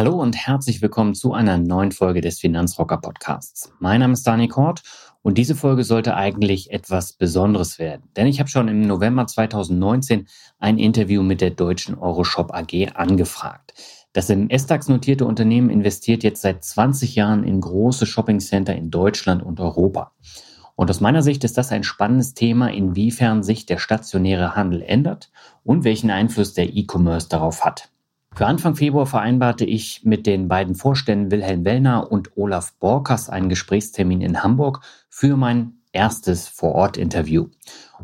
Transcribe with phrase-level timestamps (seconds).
[0.00, 3.70] Hallo und herzlich willkommen zu einer neuen Folge des Finanzrocker Podcasts.
[3.80, 4.82] Mein Name ist Dani Kort
[5.20, 10.26] und diese Folge sollte eigentlich etwas Besonderes werden, denn ich habe schon im November 2019
[10.58, 13.74] ein Interview mit der deutschen Euroshop AG angefragt.
[14.14, 19.42] Das im S-DAX notierte Unternehmen investiert jetzt seit 20 Jahren in große Shoppingcenter in Deutschland
[19.42, 20.12] und Europa.
[20.76, 25.30] Und aus meiner Sicht ist das ein spannendes Thema, inwiefern sich der stationäre Handel ändert
[25.62, 27.89] und welchen Einfluss der E-Commerce darauf hat.
[28.34, 33.48] Für Anfang Februar vereinbarte ich mit den beiden Vorständen Wilhelm Wellner und Olaf Borkers einen
[33.48, 37.48] Gesprächstermin in Hamburg für mein erstes Vor-Ort-Interview.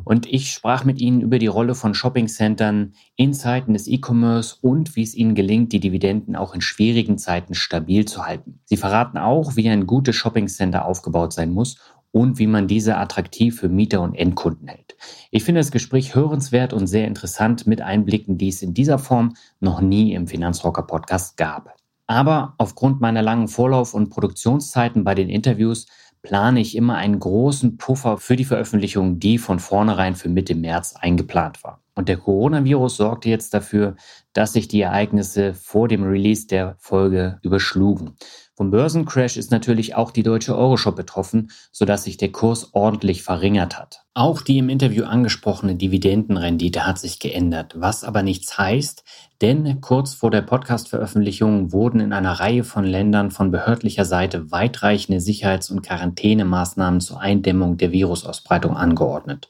[0.05, 4.97] Und ich sprach mit ihnen über die Rolle von Shoppingcentern in Zeiten des E-Commerce und
[4.97, 8.61] wie es ihnen gelingt, die Dividenden auch in schwierigen Zeiten stabil zu halten.
[8.65, 11.79] Sie verraten auch, wie ein gutes Shoppingcenter aufgebaut sein muss
[12.17, 14.97] und wie man diese attraktiv für Mieter und Endkunden hält.
[15.31, 19.35] Ich finde das Gespräch hörenswert und sehr interessant mit Einblicken, die es in dieser Form
[19.61, 21.75] noch nie im Finanzrocker Podcast gab.
[22.07, 25.89] Aber aufgrund meiner langen Vorlauf- und Produktionszeiten bei den Interviews
[26.23, 30.95] plane ich immer einen großen Puffer für die Veröffentlichung, die von vornherein für Mitte März
[30.99, 31.83] eingeplant war.
[31.95, 33.95] Und der Coronavirus sorgte jetzt dafür,
[34.33, 38.17] dass sich die Ereignisse vor dem Release der Folge überschlugen.
[38.57, 43.79] Vom Börsencrash ist natürlich auch die deutsche Euroshop betroffen, sodass sich der Kurs ordentlich verringert
[43.79, 44.07] hat.
[44.15, 49.05] Auch die im Interview angesprochene Dividendenrendite hat sich geändert, was aber nichts heißt,
[49.43, 55.21] denn kurz vor der Podcast-Veröffentlichung wurden in einer Reihe von Ländern von behördlicher Seite weitreichende
[55.21, 59.49] Sicherheits- und Quarantänemaßnahmen zur Eindämmung der Virusausbreitung angeordnet.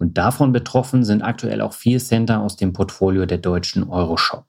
[0.00, 4.46] Und davon betroffen sind aktuell auch vier Center aus dem Portfolio der deutschen Euroshop.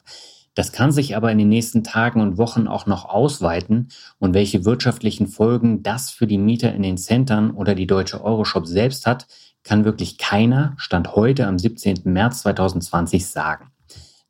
[0.59, 3.87] Das kann sich aber in den nächsten Tagen und Wochen auch noch ausweiten
[4.17, 8.67] und welche wirtschaftlichen Folgen das für die Mieter in den Centern oder die deutsche Euroshop
[8.67, 9.25] selbst hat,
[9.63, 11.99] kann wirklich keiner, Stand heute am 17.
[12.03, 13.71] März 2020, sagen.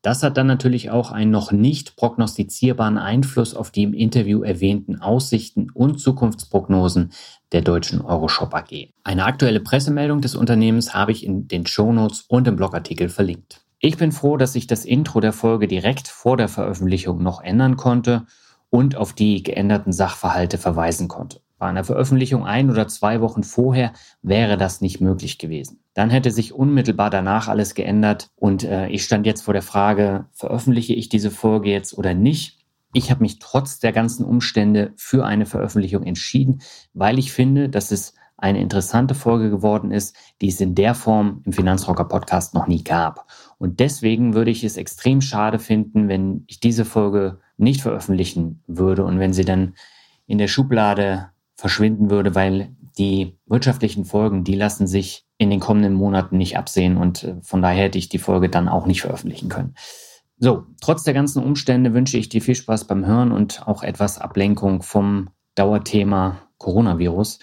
[0.04, 5.02] Das hat dann natürlich auch einen noch nicht prognostizierbaren Einfluss auf die im Interview erwähnten
[5.02, 7.12] Aussichten und Zukunftsprognosen
[7.54, 8.92] der deutschen Euroshop AG.
[9.04, 13.66] Eine aktuelle Pressemeldung des Unternehmens habe ich in den Shownotes und im Blogartikel verlinkt.
[13.82, 17.78] Ich bin froh, dass ich das Intro der Folge direkt vor der Veröffentlichung noch ändern
[17.78, 18.26] konnte
[18.70, 21.40] und auf die geänderten Sachverhalte verweisen konnte.
[21.58, 25.80] Bei einer Veröffentlichung ein oder zwei Wochen vorher wäre das nicht möglich gewesen.
[25.94, 30.26] Dann hätte sich unmittelbar danach alles geändert und äh, ich stand jetzt vor der Frage,
[30.34, 32.60] veröffentliche ich diese Folge jetzt oder nicht?
[32.92, 36.62] Ich habe mich trotz der ganzen Umstände für eine Veröffentlichung entschieden,
[36.94, 41.42] weil ich finde, dass es eine interessante Folge geworden ist, die es in der Form
[41.46, 43.26] im Finanzrocker Podcast noch nie gab.
[43.60, 49.04] Und deswegen würde ich es extrem schade finden, wenn ich diese Folge nicht veröffentlichen würde
[49.06, 49.76] und wenn sie dann
[50.26, 55.94] in der Schublade verschwinden würde, weil die wirtschaftlichen Folgen, die lassen sich in den kommenden
[55.94, 59.50] Monaten nicht absehen und äh, von daher hätte ich die Folge dann auch nicht veröffentlichen
[59.50, 59.76] können.
[60.38, 64.20] So, trotz der ganzen Umstände wünsche ich dir viel Spaß beim Hören und auch etwas
[64.20, 67.40] Ablenkung vom Dauerthema Coronavirus.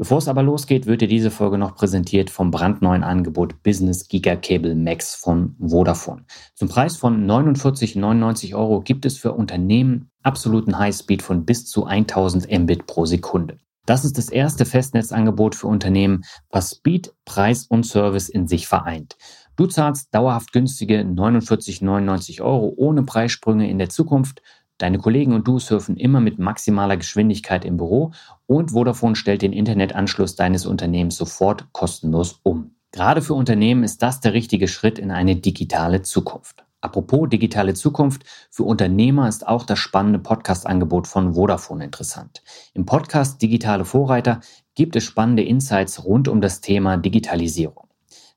[0.00, 4.34] Bevor es aber losgeht, wird dir diese Folge noch präsentiert vom brandneuen Angebot Business Giga
[4.34, 6.24] Cable Max von Vodafone.
[6.54, 12.50] Zum Preis von 49,99 Euro gibt es für Unternehmen absoluten Highspeed von bis zu 1000
[12.50, 13.58] Mbit pro Sekunde.
[13.84, 19.18] Das ist das erste Festnetzangebot für Unternehmen, was Speed, Preis und Service in sich vereint.
[19.56, 24.40] Du zahlst dauerhaft günstige 49,99 Euro ohne Preissprünge in der Zukunft
[24.80, 28.12] Deine Kollegen und du surfen immer mit maximaler Geschwindigkeit im Büro
[28.46, 32.70] und Vodafone stellt den Internetanschluss deines Unternehmens sofort kostenlos um.
[32.90, 36.64] Gerade für Unternehmen ist das der richtige Schritt in eine digitale Zukunft.
[36.80, 42.42] Apropos digitale Zukunft, für Unternehmer ist auch das spannende Podcast-Angebot von Vodafone interessant.
[42.72, 44.40] Im Podcast Digitale Vorreiter
[44.74, 47.86] gibt es spannende Insights rund um das Thema Digitalisierung.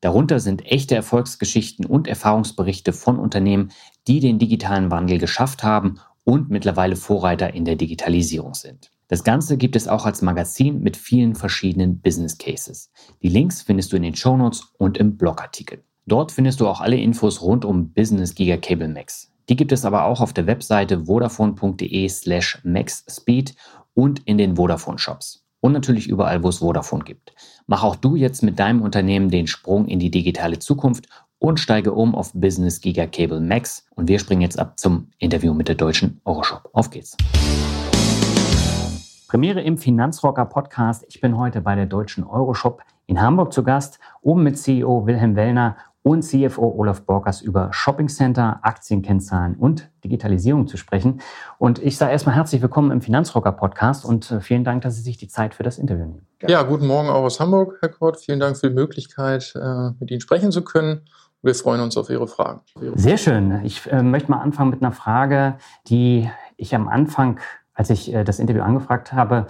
[0.01, 3.71] Darunter sind echte Erfolgsgeschichten und Erfahrungsberichte von Unternehmen,
[4.07, 8.91] die den digitalen Wandel geschafft haben und mittlerweile Vorreiter in der Digitalisierung sind.
[9.07, 12.91] Das Ganze gibt es auch als Magazin mit vielen verschiedenen Business Cases.
[13.21, 15.83] Die Links findest du in den Shownotes und im Blogartikel.
[16.05, 19.31] Dort findest du auch alle Infos rund um Business Giga Cable Max.
[19.49, 23.55] Die gibt es aber auch auf der Webseite vodafone.de slash maxspeed
[23.93, 25.45] und in den Vodafone Shops.
[25.59, 27.33] Und natürlich überall, wo es Vodafone gibt.
[27.67, 31.07] Mach auch du jetzt mit deinem Unternehmen den Sprung in die digitale Zukunft
[31.43, 33.85] und steige um auf Business Giga Cable Max.
[33.95, 36.69] Und wir springen jetzt ab zum Interview mit der deutschen Euroshop.
[36.71, 37.17] Auf geht's.
[39.27, 41.03] Premiere im Finanzrocker Podcast.
[41.09, 45.35] Ich bin heute bei der deutschen Euroshop in Hamburg zu Gast, um mit CEO Wilhelm
[45.35, 51.21] Wellner und CFO Olaf Borkers über Shopping Center, Aktienkennzahlen und Digitalisierung zu sprechen.
[51.57, 55.01] Und ich sage erstmal herzlich willkommen im Finanzrocker Podcast und äh, vielen Dank, dass Sie
[55.01, 56.27] sich die Zeit für das Interview nehmen.
[56.41, 58.19] Ja, guten Morgen auch aus Hamburg, Herr Kort.
[58.19, 61.01] Vielen Dank für die Möglichkeit, äh, mit Ihnen sprechen zu können.
[61.43, 62.61] Wir freuen uns auf Ihre Fragen.
[62.95, 63.63] Sehr schön.
[63.63, 65.57] Ich äh, möchte mal anfangen mit einer Frage,
[65.87, 67.39] die ich am Anfang
[67.75, 69.47] als ich das Interview angefragt habe,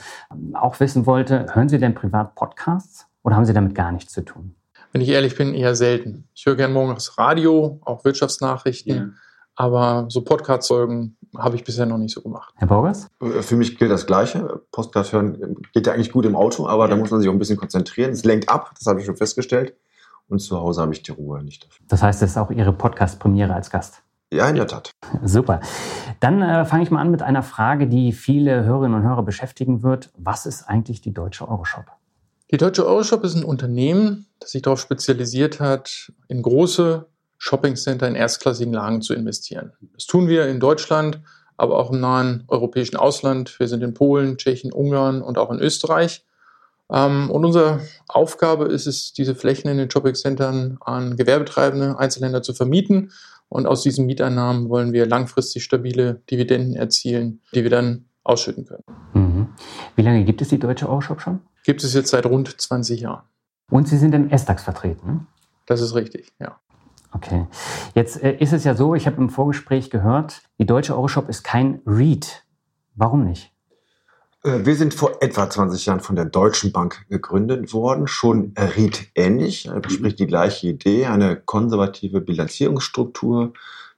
[0.54, 4.22] auch wissen wollte, hören Sie denn privat Podcasts oder haben Sie damit gar nichts zu
[4.22, 4.56] tun?
[4.94, 6.30] wenn ich ehrlich bin, eher selten.
[6.34, 9.10] Ich höre gerne morgens Radio, auch Wirtschaftsnachrichten, ja.
[9.56, 12.54] aber so Podcast-Folgen habe ich bisher noch nicht so gemacht.
[12.58, 13.10] Herr Borgers?
[13.20, 14.62] Für mich gilt das Gleiche.
[14.72, 17.40] Podcast hören geht ja eigentlich gut im Auto, aber da muss man sich auch ein
[17.40, 18.12] bisschen konzentrieren.
[18.12, 19.76] Es lenkt ab, das habe ich schon festgestellt.
[20.30, 21.86] Und zu Hause habe ich die Ruhe nicht dafür.
[21.88, 24.04] Das heißt, es ist auch Ihre Podcast-Premiere als Gast?
[24.32, 24.92] Ja, in der Tat.
[25.24, 25.60] Super.
[26.20, 29.84] Dann äh, fange ich mal an mit einer Frage, die viele Hörerinnen und Hörer beschäftigen
[29.84, 30.12] wird.
[30.18, 31.86] Was ist eigentlich die deutsche Euroshop?
[32.50, 37.06] Die Deutsche Euroshop ist ein Unternehmen, das sich darauf spezialisiert hat, in große
[37.38, 39.74] Shoppingcenter in erstklassigen Lagen zu investieren.
[39.94, 41.22] Das tun wir in Deutschland,
[41.58, 43.60] aber auch im nahen europäischen Ausland.
[43.60, 46.26] Wir sind in Polen, Tschechien, Ungarn und auch in Österreich.
[46.94, 52.54] Ähm, und unsere Aufgabe ist es, diese Flächen in den Shoppingcentern an Gewerbetreibende, Einzelhändler zu
[52.54, 53.12] vermieten.
[53.50, 58.84] Und aus diesen Mieteinnahmen wollen wir langfristig stabile Dividenden erzielen, die wir dann ausschütten können.
[59.14, 59.48] Mhm.
[59.96, 61.42] Wie lange gibt es die Deutsche Euroshop schon?
[61.64, 63.24] gibt es jetzt seit rund 20 Jahren.
[63.70, 65.28] Und Sie sind im SDAX vertreten?
[65.66, 66.60] Das ist richtig, ja.
[67.14, 67.48] Okay.
[67.96, 71.44] Jetzt äh, ist es ja so, ich habe im Vorgespräch gehört, die deutsche Euroshop ist
[71.44, 72.44] kein REIT.
[72.96, 73.53] Warum nicht?
[74.44, 79.68] Äh, wir sind vor etwa 20 Jahren von der Deutschen Bank gegründet worden, schon REIT-ähnlich,
[79.68, 79.90] äh, mhm.
[79.90, 83.54] sprich die gleiche Idee, eine konservative Bilanzierungsstruktur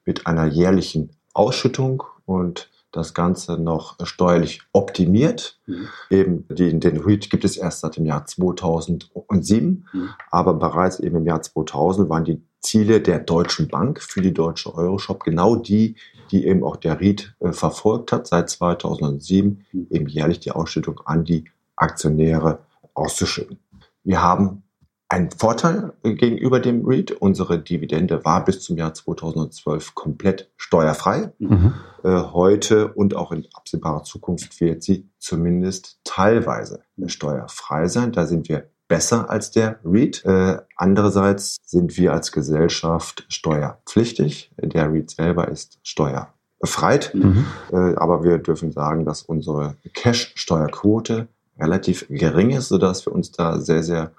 [0.06, 5.60] mit einer jährlichen Ausschüttung und das Ganze noch steuerlich optimiert.
[5.66, 5.88] Mhm.
[6.10, 10.10] Eben den, den REIT gibt es erst seit dem Jahr 2007, mhm.
[10.32, 14.74] aber bereits eben im Jahr 2000 waren die Ziele der Deutschen Bank für die deutsche
[14.74, 15.98] Euroshop genau die,
[16.32, 19.88] die eben auch der REIT äh, verfolgt hat, seit 2007 mhm.
[19.90, 21.46] eben jährlich die Ausschüttung an die
[21.76, 22.60] Aktionäre
[22.94, 23.60] auszuschütten.
[24.04, 24.64] Wir haben
[25.08, 27.12] ein Vorteil gegenüber dem REIT.
[27.12, 31.32] Unsere Dividende war bis zum Jahr 2012 komplett steuerfrei.
[31.38, 31.74] Mhm.
[32.04, 38.12] Äh, heute und auch in absehbarer Zukunft wird sie zumindest teilweise steuerfrei sein.
[38.12, 40.24] Da sind wir besser als der REIT.
[40.26, 44.52] Äh, andererseits sind wir als Gesellschaft steuerpflichtig.
[44.58, 47.14] Der REIT selber ist steuerbefreit.
[47.14, 47.46] Mhm.
[47.72, 51.28] Äh, aber wir dürfen sagen, dass unsere Cash-Steuerquote
[51.60, 54.12] relativ gering ist, sodass wir uns da sehr, sehr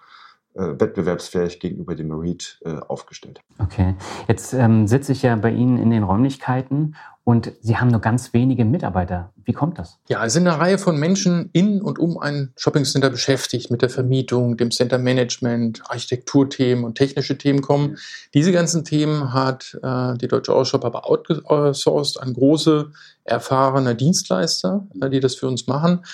[0.56, 3.40] wettbewerbsfähig gegenüber dem REIT äh, aufgestellt.
[3.58, 3.94] Okay,
[4.28, 8.32] jetzt ähm, sitze ich ja bei Ihnen in den Räumlichkeiten und Sie haben nur ganz
[8.34, 9.32] wenige Mitarbeiter.
[9.44, 9.98] Wie kommt das?
[10.08, 13.90] Ja, es sind eine Reihe von Menschen in und um ein Shoppingcenter beschäftigt mit der
[13.90, 17.96] Vermietung, dem Centermanagement, Architekturthemen und technische Themen kommen.
[18.32, 22.92] Diese ganzen Themen hat äh, die Deutsche Ausshop aber outgesourced an große,
[23.24, 26.04] erfahrene Dienstleister, äh, die das für uns machen.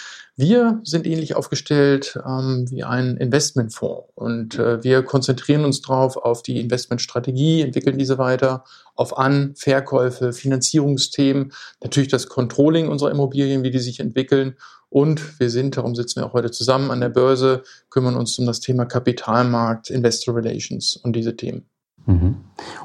[0.43, 6.43] Wir sind ähnlich aufgestellt ähm, wie ein Investmentfonds und äh, wir konzentrieren uns drauf auf
[6.43, 8.65] die Investmentstrategie, entwickeln diese weiter,
[8.97, 14.57] auf An-, Verkäufe, Finanzierungsthemen, natürlich das Controlling unserer Immobilien, wie die sich entwickeln
[14.89, 18.47] und wir sind, darum sitzen wir auch heute zusammen an der Börse, kümmern uns um
[18.47, 21.72] das Thema Kapitalmarkt, Investor Relations und diese Themen.
[22.07, 22.37] Mhm.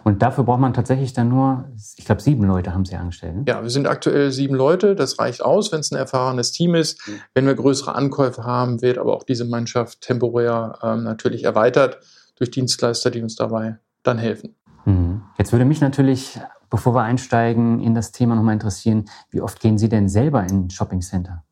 [0.03, 1.65] Und dafür braucht man tatsächlich dann nur,
[1.97, 3.35] ich glaube, sieben Leute haben Sie angestellt.
[3.35, 3.43] Ne?
[3.47, 4.95] Ja, wir sind aktuell sieben Leute.
[4.95, 7.07] Das reicht aus, wenn es ein erfahrenes Team ist.
[7.07, 7.21] Mhm.
[7.33, 11.99] Wenn wir größere Ankäufe haben, wird aber auch diese Mannschaft temporär ähm, natürlich erweitert
[12.37, 14.55] durch Dienstleister, die uns dabei dann helfen.
[14.85, 15.21] Mhm.
[15.37, 19.77] Jetzt würde mich natürlich, bevor wir einsteigen, in das Thema nochmal interessieren, wie oft gehen
[19.77, 21.43] Sie denn selber in ein Shoppingcenter?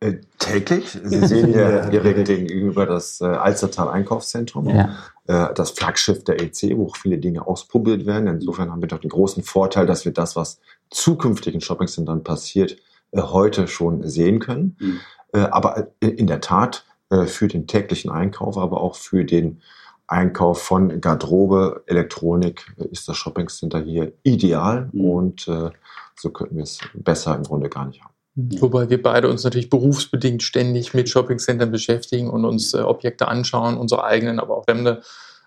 [0.00, 0.98] Äh, täglich.
[1.04, 4.68] Sie sehen hier direkt gegenüber das äh, Alstertal Einkaufszentrum.
[4.68, 4.96] Ja.
[5.26, 8.26] Äh, das Flaggschiff der EC, wo auch viele Dinge ausprobiert werden.
[8.26, 10.60] Insofern haben wir doch den großen Vorteil, dass wir das, was
[10.90, 12.76] zukünftig in Shoppingcentern passiert,
[13.12, 14.76] äh, heute schon sehen können.
[14.78, 15.00] Mhm.
[15.34, 16.84] Aber in der Tat
[17.24, 19.62] für den täglichen Einkauf, aber auch für den
[20.06, 25.04] Einkauf von Garderobe, Elektronik ist das Shoppingcenter hier ideal mhm.
[25.06, 25.50] und
[26.16, 28.11] so könnten wir es besser im Grunde gar nicht haben.
[28.34, 33.76] Wobei wir beide uns natürlich berufsbedingt ständig mit Shoppingcentern beschäftigen und uns äh, Objekte anschauen,
[33.76, 35.02] unsere eigenen, aber auch fremde.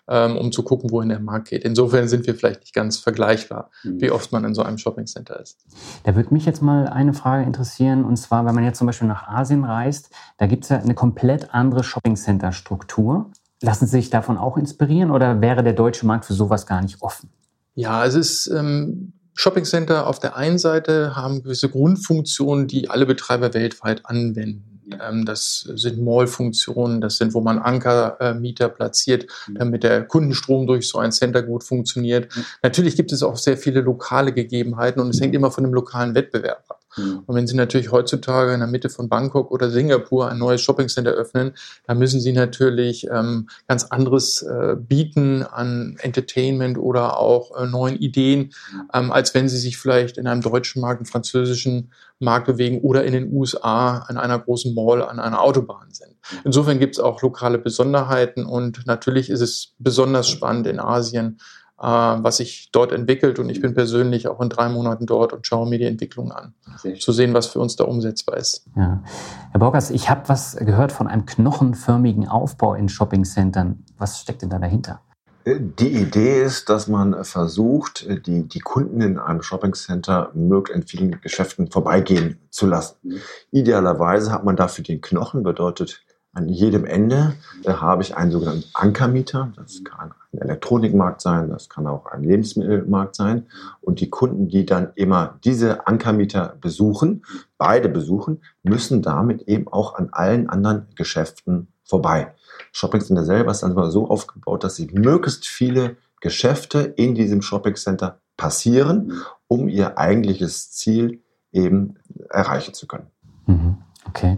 [0.08, 1.63] ähm, um zu gucken, wohin der Markt geht.
[1.63, 4.01] Insofern sind wir vielleicht nicht ganz vergleichbar, mhm.
[4.01, 5.65] wie oft man in so einem Shoppingcenter ist.
[6.04, 9.08] Da würde mich jetzt mal eine Frage interessieren, und zwar, wenn man jetzt zum Beispiel
[9.08, 13.32] nach Asien reist, da gibt es ja eine komplett andere Shoppingcenter-Struktur.
[13.62, 17.01] Lassen Sie sich davon auch inspirieren oder wäre der deutsche Markt für sowas gar nicht
[17.01, 17.30] offen?
[17.74, 23.06] Ja, es ist ähm, Shopping Center auf der einen Seite haben gewisse Grundfunktionen, die alle
[23.06, 24.75] Betreiber weltweit anwenden.
[25.01, 29.56] Ähm, das sind Mall-Funktionen, das sind, wo man Ankermieter platziert, mhm.
[29.56, 32.32] damit der Kundenstrom durch so ein Center gut funktioniert.
[32.63, 36.15] Natürlich gibt es auch sehr viele lokale Gegebenheiten und es hängt immer von dem lokalen
[36.15, 36.85] Wettbewerb ab.
[36.98, 37.24] Mhm.
[37.25, 41.12] Und wenn Sie natürlich heutzutage in der Mitte von Bangkok oder Singapur ein neues Shoppingcenter
[41.12, 41.54] öffnen,
[41.88, 47.98] dann müssen Sie natürlich ähm, ganz anderes äh, bieten an Entertainment oder auch äh, neuen
[47.98, 48.52] Ideen,
[48.94, 53.04] ähm, als wenn Sie sich vielleicht in einem deutschen Markt, einem französischen Markt bewegen oder
[53.04, 56.16] in den USA an einer großen Mall, an einer Autobahn sind.
[56.44, 61.40] Insofern gibt es auch lokale Besonderheiten und natürlich ist es besonders spannend in Asien,
[61.77, 63.39] was sich dort entwickelt.
[63.39, 66.53] Und ich bin persönlich auch in drei Monaten dort und schaue mir die Entwicklung an,
[67.00, 68.65] zu sehen, was für uns da umsetzbar ist.
[68.75, 69.03] Ja.
[69.51, 73.84] Herr Borgers, ich habe was gehört von einem knochenförmigen Aufbau in Shoppingcentern.
[73.98, 75.01] Was steckt denn da dahinter?
[75.48, 81.22] Die Idee ist, dass man versucht, die, die Kunden in einem Shoppingcenter möglichst in vielen
[81.22, 82.96] Geschäften vorbeigehen zu lassen.
[83.03, 83.22] Mhm.
[83.51, 86.03] Idealerweise hat man dafür den Knochen, bedeutet,
[86.36, 89.51] an jedem Ende äh, habe ich einen sogenannten Ankermieter.
[89.56, 93.48] Das kann ein Elektronikmarkt sein, das kann auch ein Lebensmittelmarkt sein.
[93.82, 97.25] Und die Kunden, die dann immer diese Ankermieter besuchen,
[97.58, 102.34] beide besuchen, müssen damit eben auch an allen anderen Geschäften vorbei.
[102.72, 107.75] Shopping Center selber ist dann so aufgebaut, dass sie möglichst viele Geschäfte in diesem Shopping
[107.75, 111.96] Center passieren, um ihr eigentliches Ziel eben
[112.30, 113.08] erreichen zu können.
[113.46, 113.77] Mhm.
[114.07, 114.38] Okay.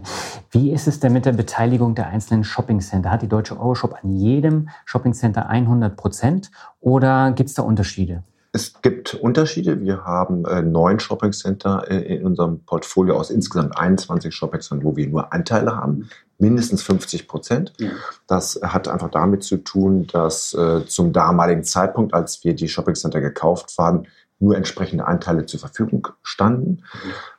[0.50, 3.10] Wie ist es denn mit der Beteiligung der einzelnen Shoppingcenter?
[3.10, 8.22] Hat die Deutsche Euroshop an jedem Shoppingcenter 100 Prozent oder gibt es da Unterschiede?
[8.52, 9.80] Es gibt Unterschiede.
[9.82, 15.06] Wir haben äh, neun Shoppingcenter äh, in unserem Portfolio aus insgesamt 21 Shoppingcentern, wo wir
[15.06, 16.08] nur Anteile haben,
[16.38, 17.74] mindestens 50 Prozent.
[17.78, 17.90] Ja.
[18.26, 23.20] Das hat einfach damit zu tun, dass äh, zum damaligen Zeitpunkt, als wir die Shoppingcenter
[23.20, 24.04] gekauft haben,
[24.40, 26.82] nur entsprechende Anteile zur Verfügung standen.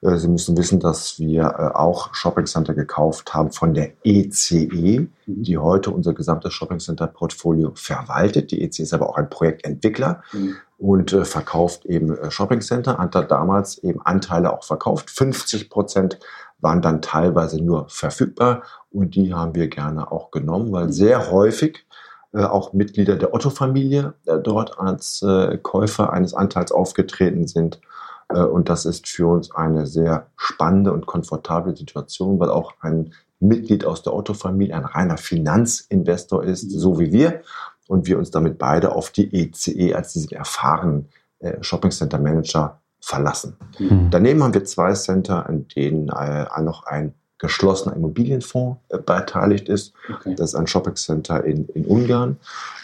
[0.02, 0.18] Mhm.
[0.18, 5.00] Sie müssen wissen, dass wir äh, auch Shopping Center gekauft haben von der ECE, e,
[5.00, 5.10] mhm.
[5.26, 8.52] die heute unser gesamtes Shopping Center Portfolio verwaltet.
[8.52, 10.56] Die ECE ist aber auch ein Projektentwickler mhm.
[10.78, 15.10] und äh, verkauft eben Shopping Center, hat da damals eben Anteile auch verkauft.
[15.10, 16.20] 50 Prozent
[16.60, 21.78] waren dann teilweise nur verfügbar und die haben wir gerne auch genommen, weil sehr häufig
[21.78, 22.00] äh,
[22.38, 27.82] auch Mitglieder der Otto-Familie äh, dort als äh, Käufer eines Anteils aufgetreten sind.
[28.30, 33.14] Äh, und das ist für uns eine sehr spannende und komfortable Situation, weil auch ein
[33.40, 36.80] Mitglied aus der Otto-Familie ein reiner Finanzinvestor ist, mhm.
[36.80, 37.42] so wie wir.
[37.88, 41.10] Und wir uns damit beide auf die ECE e als diesen erfahrenen
[41.40, 43.58] äh, Shopping Center Manager verlassen.
[43.80, 44.10] Mhm.
[44.12, 49.94] Daneben haben wir zwei Center, in denen äh, noch ein geschlossener Immobilienfonds äh, beteiligt ist.
[50.14, 50.36] Okay.
[50.36, 52.38] Das ist ein Shopping Center in, in Ungarn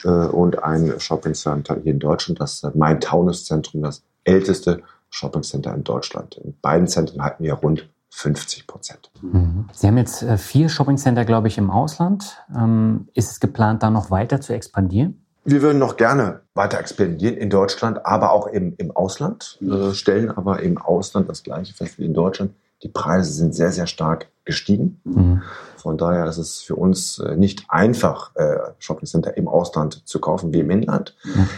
[0.04, 4.82] äh, und ein Shopping Center hier in Deutschland, das äh, Main Taunus Zentrum, das älteste
[5.10, 6.38] Shopping Center in Deutschland.
[6.38, 9.12] In beiden Zentren halten wir rund 50 Prozent.
[9.22, 9.68] Mhm.
[9.74, 12.38] Sie haben jetzt äh, vier Shopping Center, glaube ich, im Ausland.
[12.56, 15.22] Ähm, ist es geplant, da noch weiter zu expandieren?
[15.44, 20.32] Wir würden noch gerne weiter expandieren in Deutschland, aber auch im, im Ausland, äh, stellen
[20.32, 22.52] aber im Ausland das gleiche fest wie in Deutschland.
[22.84, 25.02] Die Preise sind sehr, sehr stark gestiegen.
[25.04, 25.42] Mhm.
[25.78, 30.20] Von daher ist es für uns äh, nicht einfach, äh, Shopping Center im Ausland zu
[30.20, 31.16] kaufen wie im Inland.
[31.24, 31.50] Mhm.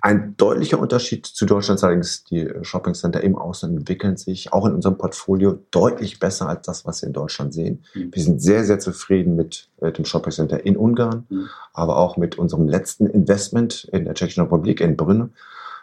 [0.00, 4.64] Ein deutlicher Unterschied zu Deutschland ist allerdings, die Shopping Center im Ausland entwickeln sich auch
[4.64, 7.84] in unserem Portfolio deutlich besser als das, was wir in Deutschland sehen.
[7.94, 8.10] Mhm.
[8.14, 11.48] Wir sind sehr, sehr zufrieden mit äh, dem Shopping Center in Ungarn, mhm.
[11.72, 15.32] aber auch mit unserem letzten Investment in der Tschechischen Republik in Brünn.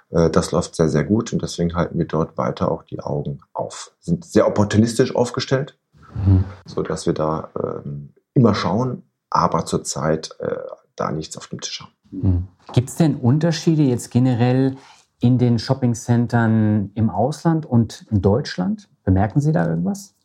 [0.09, 3.39] Äh, das läuft sehr, sehr gut und deswegen halten wir dort weiter auch die Augen
[3.53, 3.91] auf.
[3.99, 5.77] Sind sehr opportunistisch aufgestellt,
[6.25, 6.45] mhm.
[6.65, 10.57] so dass wir da ähm, immer schauen, aber zurzeit äh,
[10.95, 11.91] da nichts auf dem Tisch haben.
[12.11, 12.47] Mhm.
[12.73, 14.77] Gibt es denn Unterschiede jetzt generell
[15.19, 18.89] in den Shoppingcentern im Ausland und in Deutschland?
[19.03, 20.15] Bemerken Sie da irgendwas?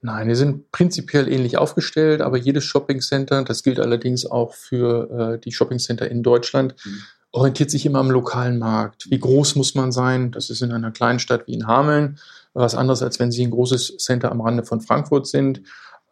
[0.00, 5.38] Nein, wir sind prinzipiell ähnlich aufgestellt, aber jedes Shoppingcenter, das gilt allerdings auch für äh,
[5.38, 7.02] die Shoppingcenter in Deutschland, mhm.
[7.34, 9.10] Orientiert sich immer am lokalen Markt.
[9.10, 10.30] Wie groß muss man sein?
[10.30, 12.18] Das ist in einer kleinen Stadt wie in Hameln
[12.54, 15.62] was anderes, als wenn Sie ein großes Center am Rande von Frankfurt sind.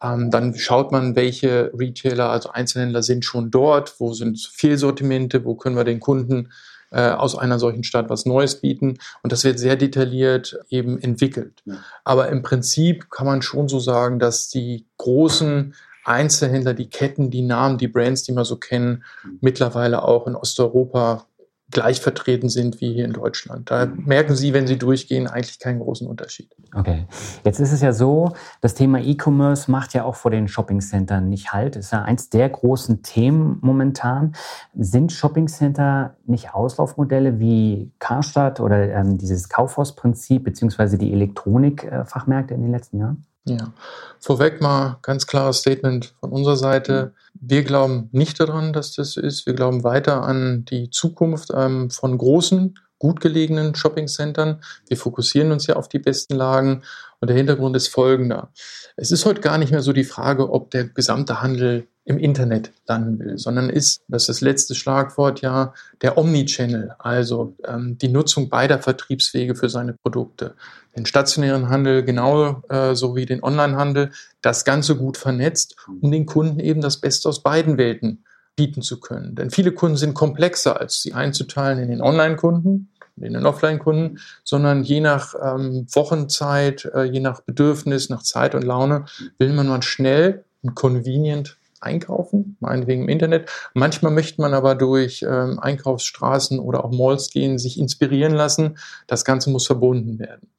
[0.01, 5.55] Ähm, dann schaut man, welche Retailer, also Einzelhändler sind schon dort, wo sind Fehlsortimente, wo
[5.55, 6.51] können wir den Kunden
[6.91, 8.97] äh, aus einer solchen Stadt was Neues bieten.
[9.21, 11.61] Und das wird sehr detailliert eben entwickelt.
[11.63, 11.77] Ja.
[12.03, 15.73] Aber im Prinzip kann man schon so sagen, dass die großen
[16.05, 19.03] Einzelhändler, die Ketten, die Namen, die Brands, die wir so kennen,
[19.41, 21.25] mittlerweile auch in Osteuropa
[21.73, 23.69] gleich vertreten sind wie hier in Deutschland.
[23.69, 26.55] Da merken Sie, wenn Sie durchgehen, eigentlich keinen großen Unterschied.
[26.73, 27.07] Okay.
[27.43, 31.51] Jetzt ist es ja so, das Thema E-Commerce macht ja auch vor den Shoppingcentern nicht
[31.51, 31.75] halt.
[31.75, 34.35] Ist ja eins der großen Themen momentan.
[34.77, 42.71] Sind Shoppingcenter nicht Auslaufmodelle wie Karstadt oder ähm, dieses Kaufhausprinzip beziehungsweise die Elektronikfachmärkte in den
[42.71, 43.25] letzten Jahren?
[43.45, 43.73] Ja,
[44.19, 47.13] vorweg mal ganz klares Statement von unserer Seite.
[47.33, 49.45] Wir glauben nicht daran, dass das ist.
[49.45, 54.61] Wir glauben weiter an die Zukunft ähm, von großen, gut gelegenen Shoppingcentern.
[54.87, 56.83] Wir fokussieren uns ja auf die besten Lagen.
[57.19, 58.51] Und der Hintergrund ist folgender.
[58.95, 62.71] Es ist heute gar nicht mehr so die Frage, ob der gesamte Handel im Internet
[62.87, 68.09] landen will, sondern ist, das ist das letzte Schlagwort ja, der Omnichannel, also ähm, die
[68.09, 70.55] Nutzung beider Vertriebswege für seine Produkte.
[70.97, 76.25] Den stationären Handel genau äh, so wie den Onlinehandel, das Ganze gut vernetzt, um den
[76.25, 79.33] Kunden eben das Beste aus beiden Welten bieten zu können.
[79.35, 84.83] Denn viele Kunden sind komplexer, als sie einzuteilen in den Online-Kunden, in den Offline-Kunden, sondern
[84.83, 89.05] je nach ähm, Wochenzeit, äh, je nach Bedürfnis, nach Zeit und Laune
[89.37, 93.49] will man mal schnell und convenient einkaufen, meinetwegen im Internet.
[93.73, 98.77] Manchmal möchte man aber durch ähm, Einkaufsstraßen oder auch Malls gehen, sich inspirieren lassen.
[99.07, 100.49] Das Ganze muss verbunden werden.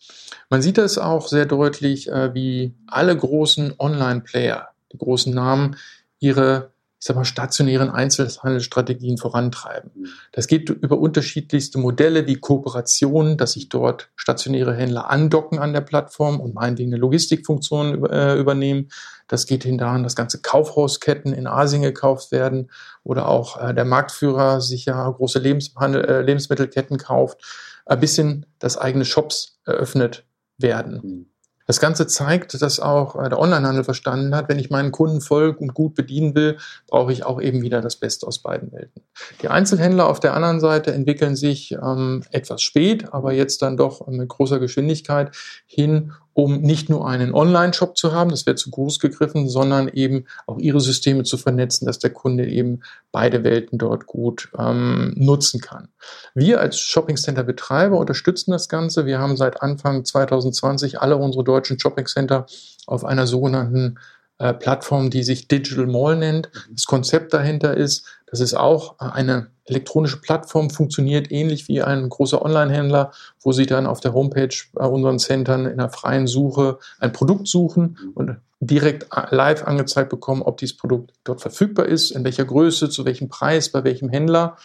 [0.50, 5.76] Man sieht das auch sehr deutlich, äh, wie alle großen Online-Player, die großen Namen,
[6.20, 6.73] ihre
[7.04, 9.90] ich sag mal, stationären Einzelhandelsstrategien vorantreiben.
[10.32, 15.82] Das geht über unterschiedlichste Modelle wie Kooperation, dass sich dort stationäre Händler andocken an der
[15.82, 18.88] Plattform und meinetwegen eine Logistikfunktion äh, übernehmen.
[19.28, 22.70] Das geht hin daran, dass ganze Kaufhausketten in Asien gekauft werden
[23.02, 27.38] oder auch äh, der Marktführer sich ja große Lebenshandel, äh, Lebensmittelketten kauft,
[28.00, 30.24] bis hin, dass eigene Shops eröffnet
[30.56, 31.33] werden.
[31.66, 35.56] Das Ganze zeigt, dass auch äh, der Onlinehandel verstanden hat, wenn ich meinen Kunden voll
[35.58, 39.02] und gut bedienen will, brauche ich auch eben wieder das Beste aus beiden Welten.
[39.42, 44.06] Die Einzelhändler auf der anderen Seite entwickeln sich ähm, etwas spät, aber jetzt dann doch
[44.06, 45.34] mit großer Geschwindigkeit
[45.66, 50.26] hin, um nicht nur einen Online-Shop zu haben, das wäre zu groß gegriffen, sondern eben
[50.46, 55.60] auch ihre Systeme zu vernetzen, dass der Kunde eben beide Welten dort gut ähm, nutzen
[55.60, 55.88] kann.
[56.34, 59.06] Wir als Shopping Center Betreiber unterstützen das Ganze.
[59.06, 62.46] Wir haben seit Anfang 2020 alle unsere deutschen Shopping Center
[62.86, 63.98] auf einer sogenannten
[64.38, 66.50] äh, Plattform, die sich Digital Mall nennt.
[66.70, 72.42] Das Konzept dahinter ist, das ist auch eine elektronische Plattform, funktioniert ähnlich wie ein großer
[72.42, 77.12] Online-Händler, wo Sie dann auf der Homepage bei unseren Centern in einer freien Suche ein
[77.12, 82.44] Produkt suchen und direkt live angezeigt bekommen, ob dieses Produkt dort verfügbar ist, in welcher
[82.44, 84.56] Größe, zu welchem Preis, bei welchem Händler.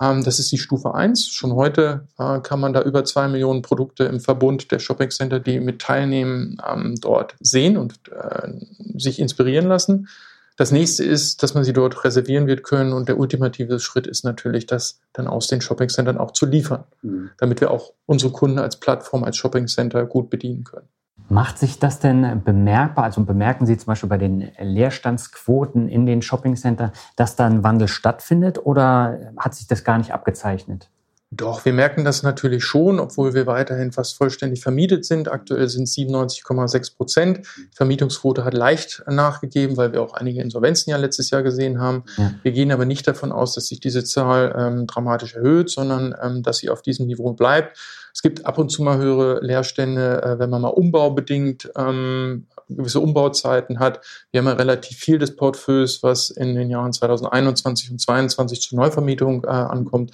[0.00, 1.28] Ähm, das ist die Stufe 1.
[1.28, 5.40] Schon heute äh, kann man da über zwei Millionen Produkte im Verbund der Shopping Center,
[5.40, 8.52] die mit teilnehmen, ähm, dort sehen und äh,
[8.96, 10.08] sich inspirieren lassen.
[10.56, 14.24] Das nächste ist, dass man sie dort reservieren wird können und der ultimative Schritt ist
[14.24, 17.30] natürlich, das dann aus den Shopping-Centern auch zu liefern, mhm.
[17.38, 20.88] damit wir auch unsere Kunden als Plattform, als Shopping-Center gut bedienen können.
[21.32, 23.04] Macht sich das denn bemerkbar?
[23.04, 27.86] Also bemerken Sie zum Beispiel bei den Leerstandsquoten in den Shopping-Center, dass da ein Wandel
[27.86, 30.90] stattfindet oder hat sich das gar nicht abgezeichnet?
[31.32, 35.30] Doch, wir merken das natürlich schon, obwohl wir weiterhin fast vollständig vermietet sind.
[35.30, 37.38] Aktuell sind es 97,6 Prozent.
[37.56, 42.02] Die Vermietungsquote hat leicht nachgegeben, weil wir auch einige Insolvenzen ja letztes Jahr gesehen haben.
[42.16, 42.34] Ja.
[42.42, 46.42] Wir gehen aber nicht davon aus, dass sich diese Zahl ähm, dramatisch erhöht, sondern ähm,
[46.42, 47.78] dass sie auf diesem Niveau bleibt.
[48.12, 52.98] Es gibt ab und zu mal höhere Leerstände, äh, wenn man mal umbaubedingt ähm, gewisse
[52.98, 54.00] Umbauzeiten hat.
[54.32, 58.78] Wir haben ja relativ viel des Portfolios, was in den Jahren 2021 und 2022 zur
[58.78, 60.12] Neuvermietung äh, ankommt.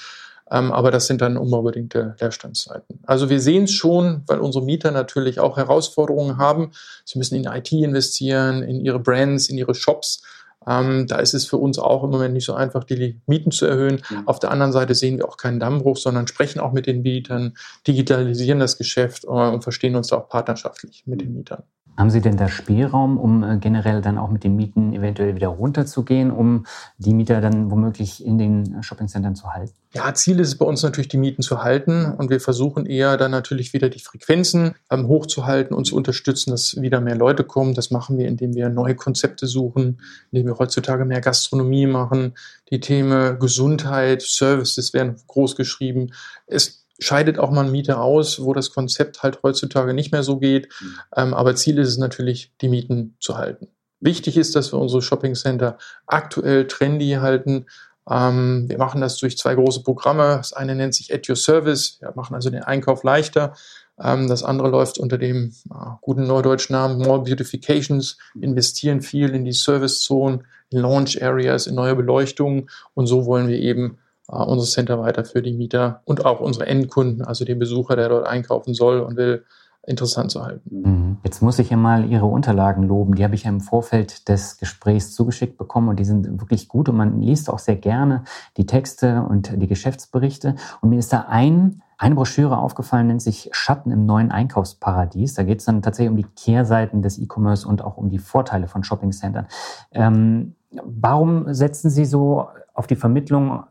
[0.50, 3.00] Ähm, aber das sind dann umbaubedingte Leerstandszeiten.
[3.04, 6.70] Also wir sehen es schon, weil unsere Mieter natürlich auch Herausforderungen haben.
[7.04, 10.22] Sie müssen in IT investieren, in ihre Brands, in ihre Shops.
[10.68, 13.66] Ähm, da ist es für uns auch im Moment nicht so einfach, die Mieten zu
[13.66, 14.02] erhöhen.
[14.08, 14.28] Mhm.
[14.28, 17.56] Auf der anderen Seite sehen wir auch keinen Dammbruch, sondern sprechen auch mit den Mietern,
[17.86, 21.62] digitalisieren das Geschäft äh, und verstehen uns da auch partnerschaftlich mit den Mietern.
[21.96, 25.48] Haben Sie denn da Spielraum, um äh, generell dann auch mit den Mieten eventuell wieder
[25.48, 26.66] runterzugehen, um
[26.98, 29.72] die Mieter dann womöglich in den Shoppingcentern zu halten?
[29.94, 33.16] Ja, Ziel ist es bei uns natürlich, die Mieten zu halten und wir versuchen eher
[33.16, 37.72] dann natürlich wieder die Frequenzen ähm, hochzuhalten und zu unterstützen, dass wieder mehr Leute kommen.
[37.72, 40.00] Das machen wir, indem wir neue Konzepte suchen,
[40.32, 42.34] indem wir heutzutage mehr Gastronomie machen.
[42.70, 46.10] Die Themen Gesundheit, Services werden groß geschrieben.
[46.46, 50.38] Es scheidet auch mal ein Mieter aus, wo das Konzept halt heutzutage nicht mehr so
[50.38, 50.68] geht.
[50.80, 50.94] Mhm.
[51.16, 53.68] Ähm, aber Ziel ist es natürlich, die Mieten zu halten.
[54.00, 57.66] Wichtig ist, dass wir unsere Shopping Center aktuell trendy halten.
[58.08, 60.36] Ähm, wir machen das durch zwei große Programme.
[60.36, 61.98] Das eine nennt sich At Your Service.
[62.00, 63.54] Wir machen also den Einkauf leichter.
[63.98, 69.44] Ähm, das andere läuft unter dem äh, guten neudeutschen Namen More Beautifications, investieren viel in
[69.44, 74.66] die Service-Zonen, in Launch Areas, in neue Beleuchtungen und so wollen wir eben äh, unser
[74.66, 78.74] Center weiter für die Mieter und auch unsere Endkunden, also den Besucher, der dort einkaufen
[78.74, 79.44] soll und will,
[79.86, 80.82] interessant zu halten.
[80.82, 81.16] Mhm.
[81.22, 83.14] Jetzt muss ich ja mal Ihre Unterlagen loben.
[83.14, 86.88] Die habe ich ja im Vorfeld des Gesprächs zugeschickt bekommen und die sind wirklich gut
[86.88, 88.24] und man liest auch sehr gerne
[88.56, 90.56] die Texte und die Geschäftsberichte.
[90.80, 95.34] Und mir ist da ein, eine Broschüre aufgefallen, nennt sich Schatten im neuen Einkaufsparadies.
[95.34, 98.66] Da geht es dann tatsächlich um die Kehrseiten des E-Commerce und auch um die Vorteile
[98.66, 99.46] von Shoppingcentern.
[99.92, 103.64] Ähm, warum setzen Sie so auf die Vermittlung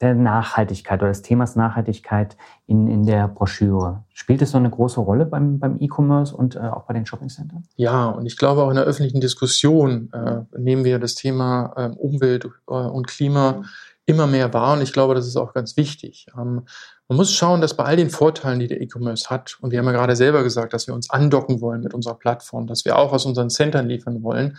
[0.00, 4.04] der Nachhaltigkeit oder des Themas Nachhaltigkeit in, in der Broschüre.
[4.12, 7.64] Spielt es so eine große Rolle beim, beim E-Commerce und äh, auch bei den Shoppingcentern?
[7.76, 11.88] Ja, und ich glaube auch in der öffentlichen Diskussion äh, nehmen wir das Thema äh,
[11.96, 13.62] Umwelt und Klima
[14.06, 16.26] immer mehr wahr und ich glaube, das ist auch ganz wichtig.
[16.34, 16.62] Ähm,
[17.08, 19.86] man muss schauen, dass bei all den Vorteilen, die der E-Commerce hat, und wir haben
[19.86, 23.12] ja gerade selber gesagt, dass wir uns andocken wollen mit unserer Plattform, dass wir auch
[23.12, 24.56] aus unseren Centern liefern wollen,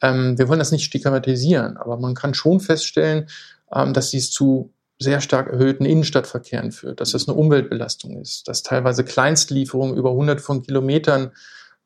[0.00, 3.28] ähm, wir wollen das nicht stigmatisieren, aber man kann schon feststellen,
[3.72, 8.62] ähm, dass dies zu sehr stark erhöhten Innenstadtverkehren führt, dass das eine Umweltbelastung ist, dass
[8.62, 11.32] teilweise Kleinstlieferungen über hundert von Kilometern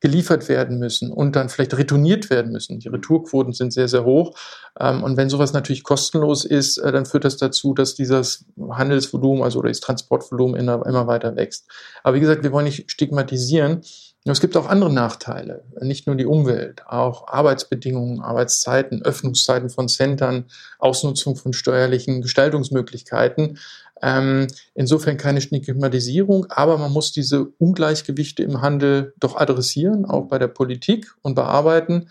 [0.03, 2.77] geliefert werden müssen und dann vielleicht retourniert werden müssen.
[2.79, 4.37] Die Retourquoten sind sehr, sehr hoch.
[4.77, 9.43] Ähm, und wenn sowas natürlich kostenlos ist, äh, dann führt das dazu, dass dieses Handelsvolumen,
[9.43, 11.69] also das Transportvolumen immer weiter wächst.
[12.03, 13.81] Aber wie gesagt, wir wollen nicht stigmatisieren.
[14.25, 20.45] Es gibt auch andere Nachteile, nicht nur die Umwelt, auch Arbeitsbedingungen, Arbeitszeiten, Öffnungszeiten von Centern,
[20.79, 23.57] Ausnutzung von steuerlichen Gestaltungsmöglichkeiten.
[24.01, 30.39] Ähm, insofern keine Stigmatisierung, aber man muss diese Ungleichgewichte im Handel doch adressieren, auch bei
[30.39, 32.09] der Politik und bearbeiten.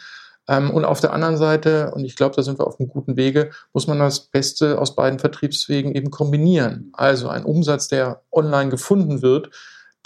[0.48, 3.16] Ähm, und auf der anderen Seite, und ich glaube, da sind wir auf einem guten
[3.16, 6.90] Wege, muss man das Beste aus beiden Vertriebswegen eben kombinieren.
[6.92, 9.50] Also ein Umsatz, der online gefunden wird,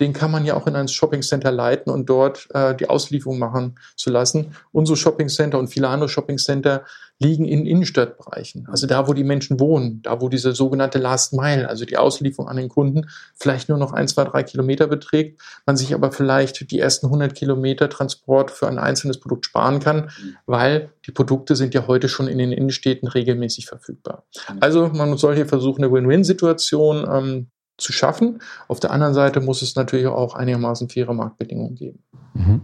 [0.01, 3.79] den kann man ja auch in ein Shoppingcenter leiten und dort äh, die Auslieferung machen
[3.97, 4.55] zu lassen.
[4.73, 6.85] Unsere Shoppingcenter und viele andere Shoppingcenter
[7.19, 11.67] liegen in Innenstadtbereichen, also da, wo die Menschen wohnen, da, wo diese sogenannte Last Mile,
[11.67, 15.79] also die Auslieferung an den Kunden, vielleicht nur noch ein, zwei, drei Kilometer beträgt, man
[15.79, 20.11] sich aber vielleicht die ersten 100 Kilometer Transport für ein einzelnes Produkt sparen kann,
[20.45, 24.25] weil die Produkte sind ja heute schon in den Innenstädten regelmäßig verfügbar.
[24.61, 28.41] Also man soll hier versuchen, eine Win-Win-Situation ähm, zu schaffen.
[28.69, 32.03] Auf der anderen Seite muss es natürlich auch einigermaßen faire Marktbedingungen geben.
[32.35, 32.62] Mhm.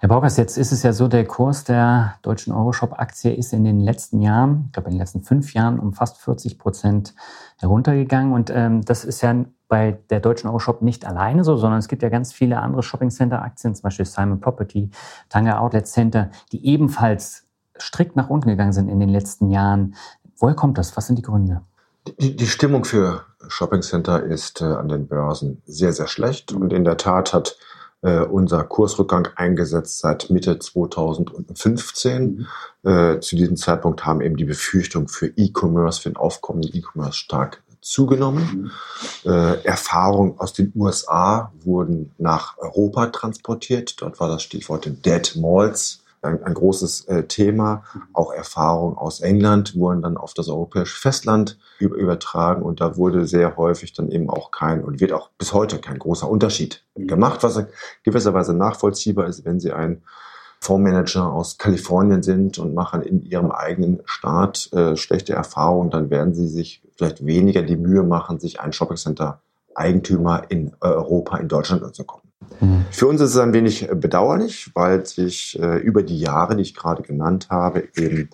[0.00, 3.80] Herr Baukers, jetzt ist es ja so, der Kurs der deutschen Euroshop-Aktie ist in den
[3.80, 7.14] letzten Jahren, ich glaube in den letzten fünf Jahren, um fast 40 Prozent
[7.58, 8.32] heruntergegangen.
[8.32, 12.02] Und ähm, das ist ja bei der deutschen Euroshop nicht alleine so, sondern es gibt
[12.02, 14.88] ja ganz viele andere Shopping-Center-Aktien, zum Beispiel Simon Property,
[15.28, 17.46] Tanger Outlet Center, die ebenfalls
[17.78, 19.96] strikt nach unten gegangen sind in den letzten Jahren.
[20.38, 20.96] Woher kommt das?
[20.96, 21.60] Was sind die Gründe?
[22.18, 26.52] Die, die Stimmung für Shopping Center ist äh, an den Börsen sehr, sehr schlecht.
[26.52, 27.56] Und in der Tat hat
[28.02, 32.46] äh, unser Kursrückgang eingesetzt seit Mitte 2015.
[32.82, 32.90] Mhm.
[32.90, 37.62] Äh, zu diesem Zeitpunkt haben eben die Befürchtungen für E-Commerce, für den aufkommenden E-Commerce stark
[37.82, 38.70] zugenommen.
[39.24, 39.30] Mhm.
[39.30, 44.00] Äh, Erfahrungen aus den USA wurden nach Europa transportiert.
[44.00, 47.84] Dort war das Stichwort Dead Malls ein, ein großes äh, Thema.
[48.12, 53.56] Auch Erfahrungen aus England wurden dann auf das europäische Festland übertragen und da wurde sehr
[53.56, 57.64] häufig dann eben auch kein und wird auch bis heute kein großer Unterschied gemacht, was
[58.02, 60.02] gewisserweise nachvollziehbar ist, wenn Sie ein
[60.60, 66.34] Fondsmanager aus Kalifornien sind und machen in ihrem eigenen Staat äh, schlechte Erfahrungen, dann werden
[66.34, 69.40] sie sich vielleicht weniger die Mühe machen, sich ein Shoppingcenter
[69.74, 72.29] Eigentümer in Europa, in Deutschland anzukommen.
[72.60, 72.86] Mhm.
[72.90, 76.74] Für uns ist es ein wenig bedauerlich, weil sich äh, über die Jahre, die ich
[76.74, 78.30] gerade genannt habe, eben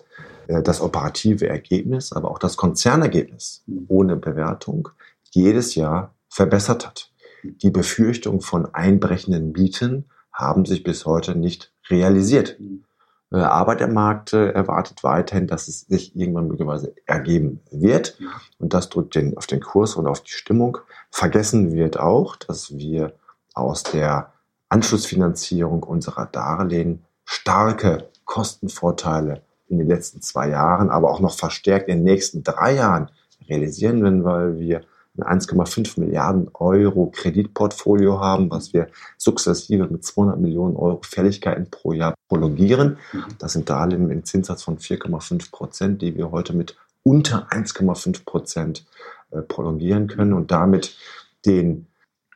[0.47, 4.89] äh, das operative Ergebnis, aber auch das Konzernergebnis ohne Bewertung
[5.31, 7.11] jedes Jahr verbessert hat.
[7.43, 12.57] Die Befürchtungen von einbrechenden Mieten haben sich bis heute nicht realisiert.
[13.31, 18.17] Äh, aber der Markt erwartet weiterhin, dass es sich irgendwann möglicherweise ergeben wird.
[18.57, 20.77] Und das drückt den, auf den Kurs und auf die Stimmung.
[21.11, 23.13] Vergessen wird auch, dass wir
[23.57, 24.33] aus der
[24.69, 31.97] Anschlussfinanzierung unserer Darlehen starke Kostenvorteile in den letzten zwei Jahren, aber auch noch verstärkt in
[31.97, 33.09] den nächsten drei Jahren
[33.49, 34.81] realisieren weil wir
[35.19, 41.93] ein 1,5 Milliarden Euro Kreditportfolio haben, was wir sukzessive mit 200 Millionen Euro Fälligkeiten pro
[41.93, 42.97] Jahr prolongieren.
[43.39, 48.25] Das sind Darlehen mit einem Zinssatz von 4,5 Prozent, die wir heute mit unter 1,5
[48.25, 48.85] Prozent
[49.31, 50.95] äh, prolongieren können und damit
[51.45, 51.86] den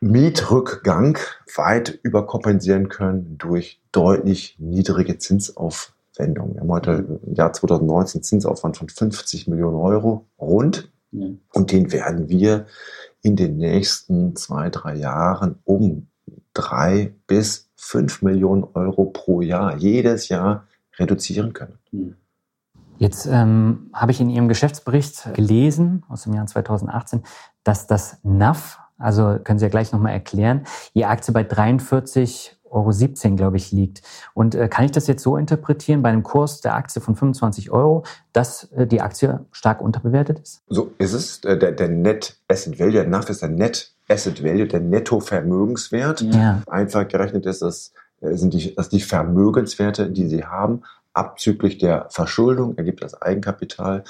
[0.01, 1.17] Mietrückgang
[1.55, 6.55] weit überkompensieren können durch deutlich niedrige Zinsaufwendungen.
[6.55, 10.91] Wir haben heute im Jahr 2019 Zinsaufwand von 50 Millionen Euro rund.
[11.11, 11.27] Ja.
[11.53, 12.65] Und den werden wir
[13.21, 16.07] in den nächsten zwei, drei Jahren um
[16.53, 21.77] drei bis fünf Millionen Euro pro Jahr, jedes Jahr reduzieren können.
[22.97, 27.23] Jetzt ähm, habe ich in Ihrem Geschäftsbericht gelesen aus dem Jahr 2018,
[27.63, 32.91] dass das NAV, also können Sie ja gleich nochmal erklären, Ihr Aktie bei 43 Euro
[32.91, 34.01] 17, glaube ich, liegt.
[34.33, 37.71] Und äh, kann ich das jetzt so interpretieren, bei einem Kurs der Aktie von 25
[37.71, 40.63] Euro, dass äh, die Aktie stark unterbewertet ist?
[40.67, 41.43] So ist es.
[41.43, 46.21] Äh, der, der Net Asset Value, der NAV ist der Net Asset Value, der Nettovermögenswert.
[46.21, 46.61] Ja.
[46.67, 50.83] Einfach gerechnet ist das, äh, sind die, das die Vermögenswerte, die Sie haben,
[51.13, 54.03] abzüglich der Verschuldung, ergibt das Eigenkapital.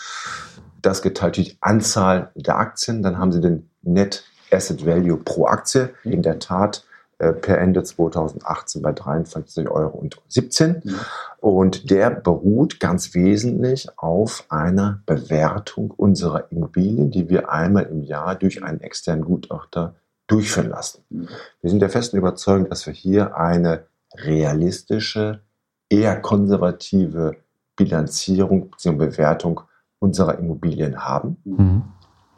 [0.82, 5.46] Das geteilt durch die Anzahl der Aktien, dann haben Sie den Net Asset Value pro
[5.46, 5.94] Aktie.
[6.04, 6.84] In der Tat
[7.22, 10.04] äh, per Ende 2018 bei 43,17 Euro.
[10.84, 10.94] Ja.
[11.40, 18.34] Und der beruht ganz wesentlich auf einer Bewertung unserer Immobilien, die wir einmal im Jahr
[18.34, 19.94] durch einen externen Gutachter
[20.26, 21.04] durchführen lassen.
[21.62, 23.84] Wir sind der festen Überzeugung, dass wir hier eine
[24.16, 25.42] realistische,
[25.90, 27.36] eher konservative
[27.76, 28.96] Bilanzierung bzw.
[28.96, 29.62] Bewertung
[30.00, 31.38] unserer Immobilien haben.
[31.44, 31.84] Mhm.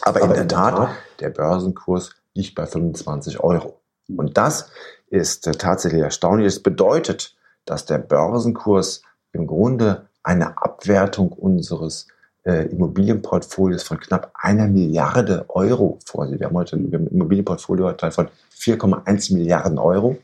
[0.05, 0.89] Aber, Aber, in der Tat,
[1.19, 3.79] der Börsenkurs liegt bei 25 Euro.
[4.07, 4.69] Und das
[5.09, 6.47] ist äh, tatsächlich erstaunlich.
[6.47, 7.35] Es bedeutet,
[7.65, 12.07] dass der Börsenkurs im Grunde eine Abwertung unseres
[12.45, 16.39] äh, Immobilienportfolios von knapp einer Milliarde Euro vorsieht.
[16.39, 20.17] Wir haben heute ein Immobilienportfolio von 4,1 Milliarden Euro.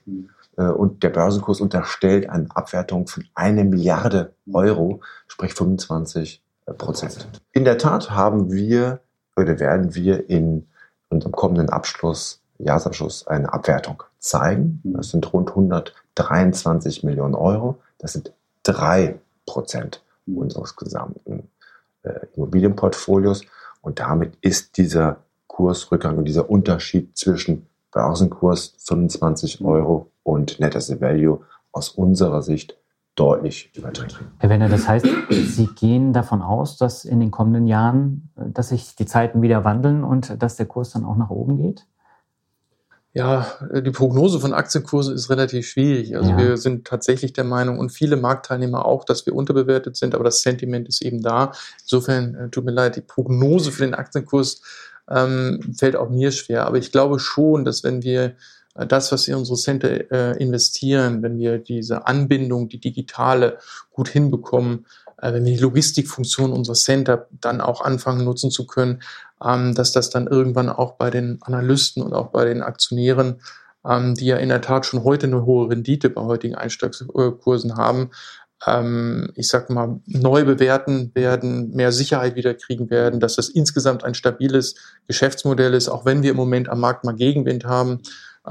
[0.57, 7.27] Äh, und der Börsenkurs unterstellt eine Abwertung von einer Milliarde Euro, sprich 25 äh, Prozent.
[7.53, 8.99] In der Tat haben wir
[9.39, 10.67] oder werden wir in
[11.09, 14.81] unserem kommenden Abschluss Jahresabschluss eine Abwertung zeigen.
[14.83, 14.93] Mhm.
[14.93, 17.79] Das sind rund 123 Millionen Euro.
[17.97, 20.37] Das sind drei Prozent mhm.
[20.37, 21.49] unseres gesamten
[22.03, 23.43] äh, Immobilienportfolios.
[23.81, 29.65] Und damit ist dieser Kursrückgang und dieser Unterschied zwischen Börsenkurs 25 mhm.
[29.65, 32.77] Euro und Net Asset Value aus unserer Sicht
[33.19, 34.31] deutlich übertrieben.
[34.37, 38.69] Herr Werner, das heißt, Sie gehen davon aus, dass in den kommenden Jahren, äh, dass
[38.69, 41.85] sich die Zeiten wieder wandeln und dass der Kurs dann auch nach oben geht?
[43.11, 46.15] Ja, die Prognose von Aktienkursen ist relativ schwierig.
[46.15, 46.37] Also ja.
[46.37, 50.41] wir sind tatsächlich der Meinung und viele Marktteilnehmer auch, dass wir unterbewertet sind, aber das
[50.41, 51.51] Sentiment ist eben da.
[51.81, 54.61] Insofern äh, tut mir leid, die Prognose für den Aktienkurs
[55.09, 56.67] ähm, fällt auch mir schwer.
[56.67, 58.35] Aber ich glaube schon, dass wenn wir
[58.85, 63.57] das, was wir in unsere Center äh, investieren, wenn wir diese Anbindung, die digitale
[63.91, 64.85] gut hinbekommen,
[65.21, 69.01] äh, wenn wir die Logistikfunktion unserer Center dann auch anfangen nutzen zu können,
[69.43, 73.41] ähm, dass das dann irgendwann auch bei den Analysten und auch bei den Aktionären,
[73.85, 78.11] ähm, die ja in der Tat schon heute eine hohe Rendite bei heutigen Einstiegskursen haben,
[78.67, 84.03] ähm, ich sag mal, neu bewerten werden, mehr Sicherheit wieder kriegen werden, dass das insgesamt
[84.03, 84.75] ein stabiles
[85.07, 88.01] Geschäftsmodell ist, auch wenn wir im Moment am Markt mal Gegenwind haben.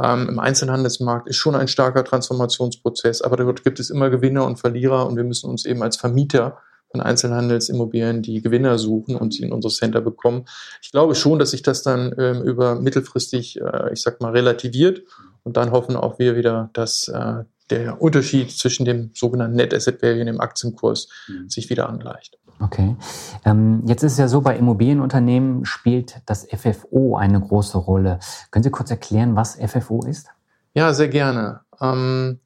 [0.01, 4.59] Ähm, Im Einzelhandelsmarkt ist schon ein starker Transformationsprozess, aber dort gibt es immer Gewinner und
[4.59, 6.59] Verlierer und wir müssen uns eben als Vermieter
[6.91, 10.47] von Einzelhandelsimmobilien die Gewinner suchen und sie in unsere Center bekommen.
[10.81, 15.03] Ich glaube schon, dass sich das dann ähm, über mittelfristig, äh, ich sag mal, relativiert
[15.43, 20.01] und dann hoffen auch wir wieder, dass äh, der Unterschied zwischen dem sogenannten Net Asset
[20.03, 21.51] Value und dem Aktienkurs mhm.
[21.51, 22.39] sich wieder angleicht.
[22.61, 22.97] Okay.
[23.45, 28.19] Ähm, jetzt ist es ja so, bei Immobilienunternehmen spielt das FFO eine große Rolle.
[28.51, 30.29] Können Sie kurz erklären, was FFO ist?
[30.75, 31.61] Ja, sehr gerne.
[31.81, 32.41] Ähm,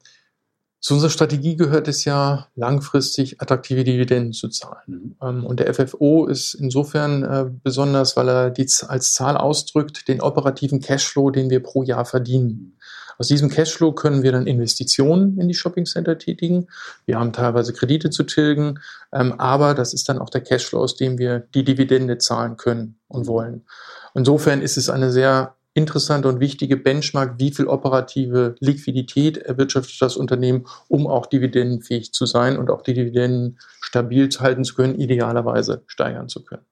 [0.83, 5.15] zu unserer Strategie gehört es ja, langfristig attraktive Dividenden zu zahlen.
[5.21, 5.45] Mhm.
[5.45, 10.81] und der FFO ist insofern äh, besonders, weil er die, als Zahl ausdrückt den operativen
[10.81, 12.77] Cashflow, den wir pro Jahr verdienen.
[13.17, 16.67] Aus diesem Cashflow können wir dann Investitionen in die Shoppingcenter tätigen.
[17.05, 18.79] Wir haben teilweise Kredite zu tilgen,
[19.11, 22.99] ähm, aber das ist dann auch der Cashflow, aus dem wir die Dividende zahlen können
[23.07, 23.65] und wollen.
[24.13, 30.15] Insofern ist es eine sehr interessante und wichtige Benchmark, wie viel operative Liquidität erwirtschaftet das
[30.15, 35.83] Unternehmen, um auch dividendenfähig zu sein und auch die Dividenden stabil halten zu können, idealerweise
[35.87, 36.63] steigern zu können.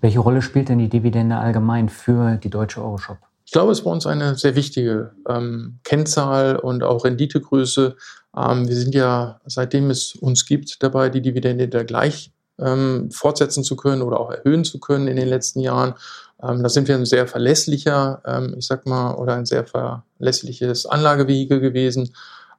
[0.00, 3.18] Welche Rolle spielt denn die Dividende allgemein für die deutsche Euroshop?
[3.50, 7.96] Ich glaube, es ist bei uns eine sehr wichtige ähm, Kennzahl und auch Renditegröße.
[8.36, 13.64] Ähm, wir sind ja, seitdem es uns gibt, dabei, die Dividende da gleich ähm, fortsetzen
[13.64, 15.94] zu können oder auch erhöhen zu können in den letzten Jahren.
[16.40, 20.86] Ähm, da sind wir ein sehr verlässlicher, ähm, ich sag mal, oder ein sehr verlässliches
[20.86, 22.14] Anlagevehikel gewesen.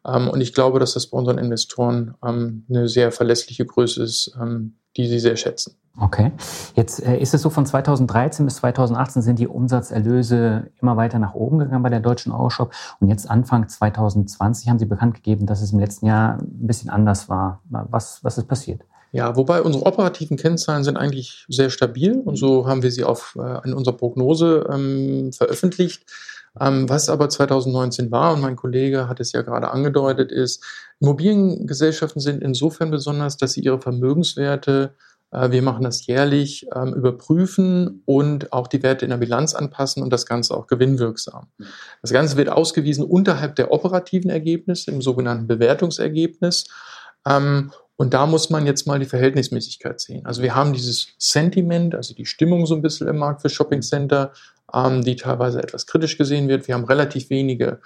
[0.06, 4.36] Ähm, und ich glaube, dass das bei unseren Investoren ähm, eine sehr verlässliche Größe ist,
[4.42, 5.78] ähm, die sie sehr schätzen.
[6.00, 6.32] Okay.
[6.76, 11.34] Jetzt äh, ist es so, von 2013 bis 2018 sind die Umsatzerlöse immer weiter nach
[11.34, 12.74] oben gegangen bei der deutschen Euroshop.
[13.00, 16.90] Und jetzt Anfang 2020 haben Sie bekannt gegeben, dass es im letzten Jahr ein bisschen
[16.90, 17.62] anders war.
[17.70, 18.82] Was, was ist passiert?
[19.12, 23.38] Ja, wobei unsere operativen Kennzahlen sind eigentlich sehr stabil und so haben wir sie auf,
[23.38, 26.10] äh, in unserer Prognose ähm, veröffentlicht.
[26.60, 30.64] Ähm, was aber 2019 war, und mein Kollege hat es ja gerade angedeutet, ist,
[31.00, 34.96] Immobiliengesellschaften sind insofern besonders, dass sie ihre Vermögenswerte
[35.32, 40.12] wir machen das jährlich, ähm, überprüfen und auch die Werte in der Bilanz anpassen und
[40.12, 41.48] das Ganze auch gewinnwirksam.
[42.02, 46.66] Das Ganze wird ausgewiesen unterhalb der operativen Ergebnisse, im sogenannten Bewertungsergebnis.
[47.26, 50.26] Ähm, und da muss man jetzt mal die Verhältnismäßigkeit sehen.
[50.26, 54.34] Also wir haben dieses Sentiment, also die Stimmung so ein bisschen im Markt für Shoppingcenter,
[54.74, 56.68] ähm, die teilweise etwas kritisch gesehen wird.
[56.68, 57.78] Wir haben relativ wenige äh,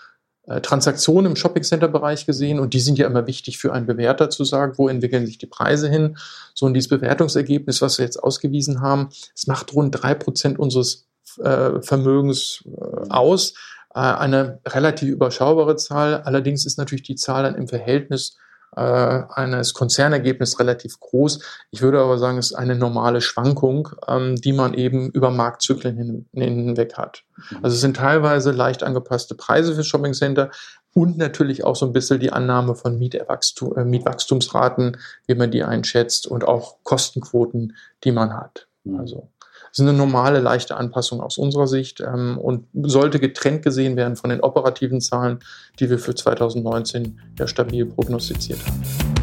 [0.62, 4.74] Transaktionen im Shopping-Center-Bereich gesehen und die sind ja immer wichtig für einen Bewerter zu sagen,
[4.78, 6.18] wo entwickeln sich die Preise hin.
[6.54, 11.08] So und dieses Bewertungsergebnis, was wir jetzt ausgewiesen haben, es macht rund drei Prozent unseres
[11.44, 13.54] äh, Vermögens äh, aus.
[13.96, 16.22] Äh, eine relativ überschaubare Zahl.
[16.24, 18.38] Allerdings ist natürlich die Zahl dann im Verhältnis
[18.76, 21.40] äh, eines Konzernergebnisses relativ groß.
[21.72, 25.98] Ich würde aber sagen, es ist eine normale Schwankung, ähm, die man eben über Marktzyklen
[25.98, 27.24] hin, hinweg hat.
[27.38, 27.58] Mhm.
[27.64, 30.52] Also es sind teilweise leicht angepasste Preise für Shoppingcenter
[30.94, 35.64] und natürlich auch so ein bisschen die Annahme von Mietwachstum, äh, Mietwachstumsraten, wie man die
[35.64, 38.68] einschätzt und auch Kostenquoten, die man hat.
[38.84, 39.00] Mhm.
[39.00, 39.30] Also
[39.76, 44.16] das ist eine normale, leichte Anpassung aus unserer Sicht ähm, und sollte getrennt gesehen werden
[44.16, 45.40] von den operativen Zahlen,
[45.82, 49.15] die wir für 2019 ja stabil prognostiziert haben.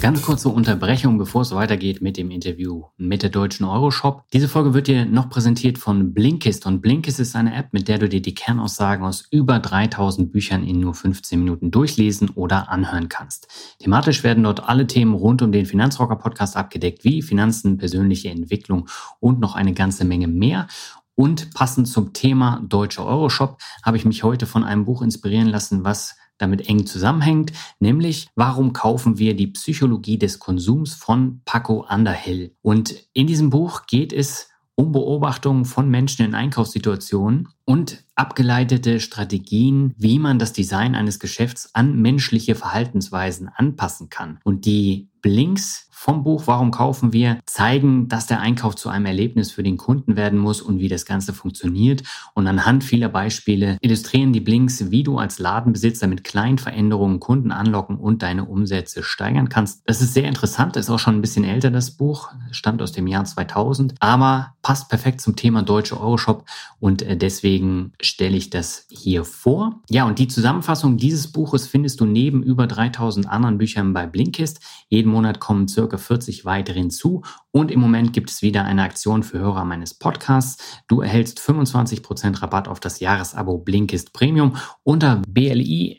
[0.00, 4.24] Ganz kurze Unterbrechung, bevor es weitergeht mit dem Interview mit der deutschen Euroshop.
[4.32, 7.98] Diese Folge wird dir noch präsentiert von Blinkist und Blinkist ist eine App, mit der
[7.98, 13.10] du dir die Kernaussagen aus über 3000 Büchern in nur 15 Minuten durchlesen oder anhören
[13.10, 13.76] kannst.
[13.78, 18.88] Thematisch werden dort alle Themen rund um den Finanzrocker Podcast abgedeckt, wie Finanzen, persönliche Entwicklung
[19.20, 20.66] und noch eine ganze Menge mehr.
[21.14, 25.84] Und passend zum Thema deutscher Euroshop habe ich mich heute von einem Buch inspirieren lassen,
[25.84, 32.54] was damit eng zusammenhängt, nämlich warum kaufen wir die Psychologie des Konsums von Paco Underhill.
[32.62, 34.48] Und in diesem Buch geht es
[34.80, 41.74] um Beobachtungen von Menschen in Einkaufssituationen und abgeleitete Strategien, wie man das Design eines Geschäfts
[41.74, 44.40] an menschliche Verhaltensweisen anpassen kann.
[44.42, 49.50] Und die Blinks vom Buch Warum kaufen wir zeigen, dass der Einkauf zu einem Erlebnis
[49.50, 52.04] für den Kunden werden muss und wie das Ganze funktioniert.
[52.32, 57.52] Und anhand vieler Beispiele illustrieren die Blinks, wie du als Ladenbesitzer mit kleinen Veränderungen Kunden
[57.52, 59.82] anlocken und deine Umsätze steigern kannst.
[59.84, 63.06] Das ist sehr interessant, ist auch schon ein bisschen älter, das Buch, stammt aus dem
[63.06, 66.46] Jahr 2000, aber passt perfekt zum Thema deutsche Euroshop
[66.78, 69.82] und äh, deswegen stelle ich das hier vor.
[69.90, 74.60] Ja, und die Zusammenfassung dieses Buches findest du neben über 3000 anderen Büchern bei Blinkist.
[74.88, 79.22] Jeden Monat kommen circa 40 weitere hinzu und im Moment gibt es wieder eine Aktion
[79.22, 80.82] für Hörer meines Podcasts.
[80.88, 85.90] Du erhältst 25% Rabatt auf das Jahresabo Blinkist Premium unter blinkist.de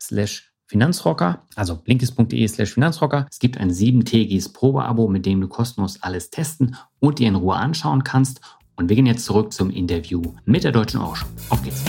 [0.00, 3.26] slash Finanzrocker, also blinkist.de slash Finanzrocker.
[3.30, 7.56] Es gibt ein siebentägiges Probeabo, mit dem du kostenlos alles testen und dir in Ruhe
[7.56, 8.40] anschauen kannst.
[8.76, 11.26] Und wir gehen jetzt zurück zum Interview mit der Deutschen Orange.
[11.50, 11.84] Auf geht's.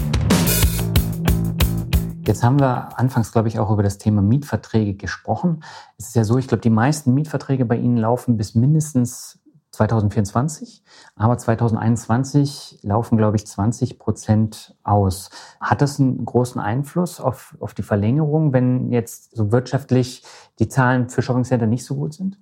[2.26, 5.62] Jetzt haben wir anfangs, glaube ich, auch über das Thema Mietverträge gesprochen.
[5.98, 10.84] Es ist ja so, ich glaube, die meisten Mietverträge bei Ihnen laufen bis mindestens 2024,
[11.16, 15.32] aber 2021 laufen, glaube ich, 20 Prozent aus.
[15.60, 20.24] Hat das einen großen Einfluss auf, auf die Verlängerung, wenn jetzt so wirtschaftlich
[20.60, 22.38] die Zahlen für Shoppingcenter nicht so gut sind?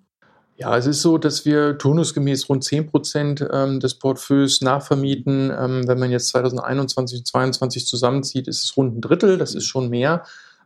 [0.62, 5.50] Ja, es ist so, dass wir turnusgemäß rund 10 Prozent ähm, des Portfolios nachvermieten.
[5.50, 9.40] Ähm, wenn man jetzt 2021 und 2022 zusammenzieht, ist es rund ein Drittel.
[9.40, 10.24] Das ist schon mehr,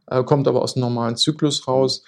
[0.07, 2.03] äh, kommt aber aus dem normalen Zyklus raus.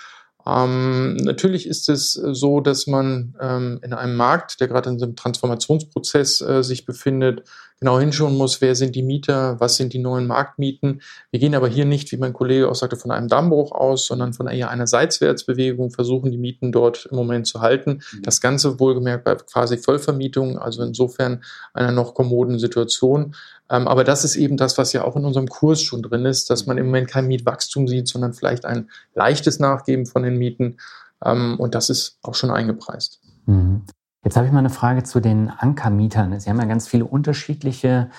[0.45, 5.15] Ähm, natürlich ist es so, dass man ähm, in einem Markt, der gerade in einem
[5.15, 7.43] Transformationsprozess äh, sich befindet,
[7.80, 11.02] genau hinschauen muss, wer sind die Mieter, was sind die neuen Marktmieten.
[11.32, 14.34] Wir gehen aber hier nicht, wie mein Kollege auch sagte, von einem Dammbruch aus, sondern
[14.34, 18.02] von eher einer Seitwärtsbewegung, versuchen die Mieten dort im Moment zu halten.
[18.12, 18.22] Mhm.
[18.24, 23.36] Das Ganze wohlgemerkt bei quasi Vollvermietung, also insofern einer noch kommoden Situation.
[23.70, 26.50] Ähm, aber das ist eben das, was ja auch in unserem Kurs schon drin ist,
[26.50, 30.78] dass man im Moment kein Mietwachstum sieht, sondern vielleicht ein leichtes Nachgeben von den Mieten.
[31.24, 33.20] Ähm, und das ist auch schon eingepreist.
[33.46, 33.84] Mhm.
[34.28, 36.38] Jetzt habe ich mal eine Frage zu den Ankermietern.
[36.38, 38.10] Sie haben ja ganz viele unterschiedliche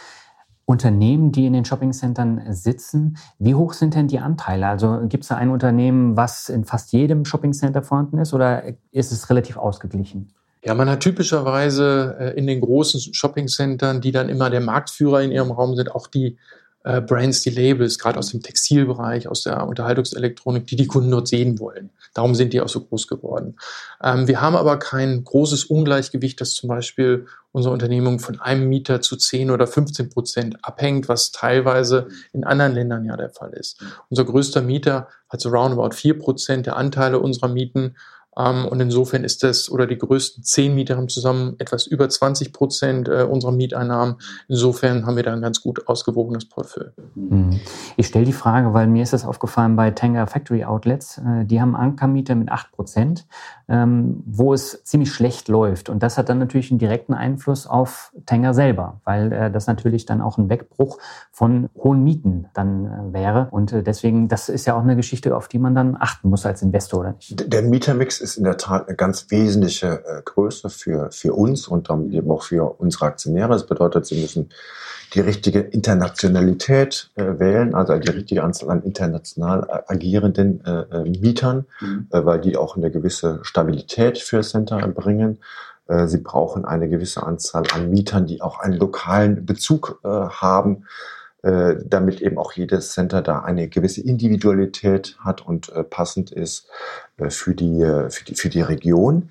[0.64, 3.18] Unternehmen, die in den Shoppingcentern sitzen.
[3.38, 4.68] Wie hoch sind denn die Anteile?
[4.68, 9.12] Also gibt es da ein Unternehmen, was in fast jedem Shoppingcenter vorhanden ist oder ist
[9.12, 10.32] es relativ ausgeglichen?
[10.64, 15.30] Ja, man hat typischerweise äh, in den großen Shoppingcentern, die dann immer der Marktführer in
[15.30, 16.38] ihrem Raum sind, auch die
[16.84, 21.28] äh, Brands, die Labels, gerade aus dem Textilbereich, aus der Unterhaltungselektronik, die die Kunden dort
[21.28, 21.90] sehen wollen.
[22.18, 23.54] Darum sind die auch so groß geworden.
[24.02, 29.00] Ähm, wir haben aber kein großes Ungleichgewicht, dass zum Beispiel unsere Unternehmung von einem Mieter
[29.00, 33.80] zu 10 oder 15 Prozent abhängt, was teilweise in anderen Ländern ja der Fall ist.
[34.10, 37.94] Unser größter Mieter hat so roundabout 4 Prozent der Anteile unserer Mieten
[38.38, 43.08] und insofern ist das, oder die größten zehn Mieter haben zusammen etwas über 20 Prozent
[43.08, 44.16] äh, unserer Mieteinnahmen.
[44.46, 46.90] Insofern haben wir da ein ganz gut ausgewogenes Portfolio.
[47.16, 47.58] Mhm.
[47.96, 51.18] Ich stelle die Frage, weil mir ist das aufgefallen bei Tanger Factory Outlets.
[51.18, 53.26] Äh, die haben Ankermieter mit 8 Prozent,
[53.68, 55.88] ähm, wo es ziemlich schlecht läuft.
[55.88, 60.06] Und das hat dann natürlich einen direkten Einfluss auf Tanger selber, weil äh, das natürlich
[60.06, 60.98] dann auch ein Wegbruch
[61.32, 63.48] von hohen Mieten dann wäre.
[63.50, 66.62] Und deswegen, das ist ja auch eine Geschichte, auf die man dann achten muss als
[66.62, 67.52] Investor, oder nicht?
[67.52, 71.66] Der Mietermix ist ist in der Tat eine ganz wesentliche äh, Größe für, für uns
[71.68, 73.48] und damit eben auch für unsere Aktionäre.
[73.48, 74.50] Das bedeutet, sie müssen
[75.14, 81.64] die richtige Internationalität äh, wählen, also die richtige Anzahl an international agierenden äh, äh, Mietern,
[81.80, 82.08] mhm.
[82.10, 85.38] äh, weil die auch eine gewisse Stabilität für Center bringen.
[85.86, 90.84] Äh, sie brauchen eine gewisse Anzahl an Mietern, die auch einen lokalen Bezug äh, haben
[91.42, 96.66] äh, damit eben auch jedes Center da eine gewisse Individualität hat und äh, passend ist
[97.16, 99.30] äh, für, die, für, die, für die Region.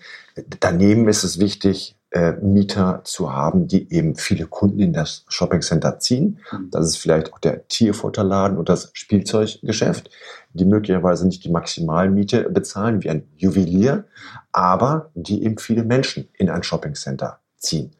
[0.62, 1.96] Daneben ist es wichtig,
[2.42, 6.40] Mieter zu haben, die eben viele Kunden in das Shoppingcenter ziehen.
[6.52, 6.70] Mhm.
[6.72, 10.10] Das ist vielleicht auch der Tierfutterladen oder das Spielzeuggeschäft,
[10.54, 14.06] die möglicherweise nicht die Maximalmiete bezahlen wie ein Juwelier,
[14.54, 17.92] aber die eben viele Menschen in ein Shoppingcenter ziehen.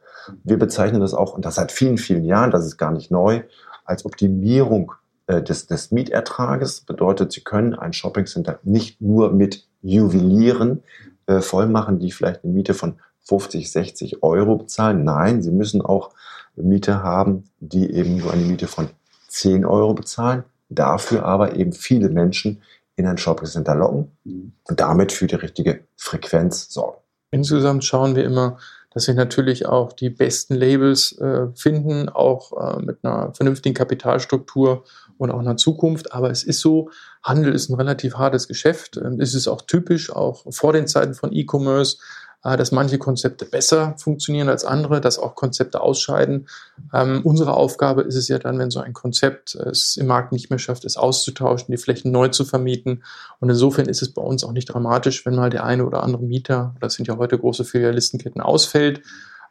[0.42, 3.42] Wir bezeichnen das auch, und das seit vielen, vielen Jahren, das ist gar nicht neu,
[3.88, 4.92] als Optimierung
[5.26, 6.82] äh, des, des Mietertrages.
[6.82, 10.82] Bedeutet, Sie können ein Shoppingcenter nicht nur mit Juwelieren
[11.26, 15.04] äh, vollmachen, die vielleicht eine Miete von 50, 60 Euro bezahlen.
[15.04, 16.10] Nein, Sie müssen auch
[16.56, 18.88] Miete haben, die eben nur eine Miete von
[19.28, 20.44] 10 Euro bezahlen.
[20.68, 22.62] Dafür aber eben viele Menschen
[22.96, 26.98] in ein Shoppingcenter locken und damit für die richtige Frequenz sorgen.
[27.30, 28.58] Insgesamt schauen wir immer,
[28.98, 34.82] dass wir natürlich auch die besten Labels äh, finden, auch äh, mit einer vernünftigen Kapitalstruktur
[35.18, 36.12] und auch einer Zukunft.
[36.12, 36.90] Aber es ist so,
[37.22, 38.96] Handel ist ein relativ hartes Geschäft.
[38.96, 41.98] Ähm, es ist auch typisch, auch vor den Zeiten von E-Commerce,
[42.42, 46.48] dass manche Konzepte besser funktionieren als andere, dass auch Konzepte ausscheiden.
[46.94, 50.48] Ähm, unsere Aufgabe ist es ja dann, wenn so ein Konzept es im Markt nicht
[50.48, 53.02] mehr schafft, es auszutauschen, die Flächen neu zu vermieten.
[53.40, 56.22] Und insofern ist es bei uns auch nicht dramatisch, wenn mal der eine oder andere
[56.22, 59.02] Mieter, das sind ja heute große Filialistenketten, ausfällt.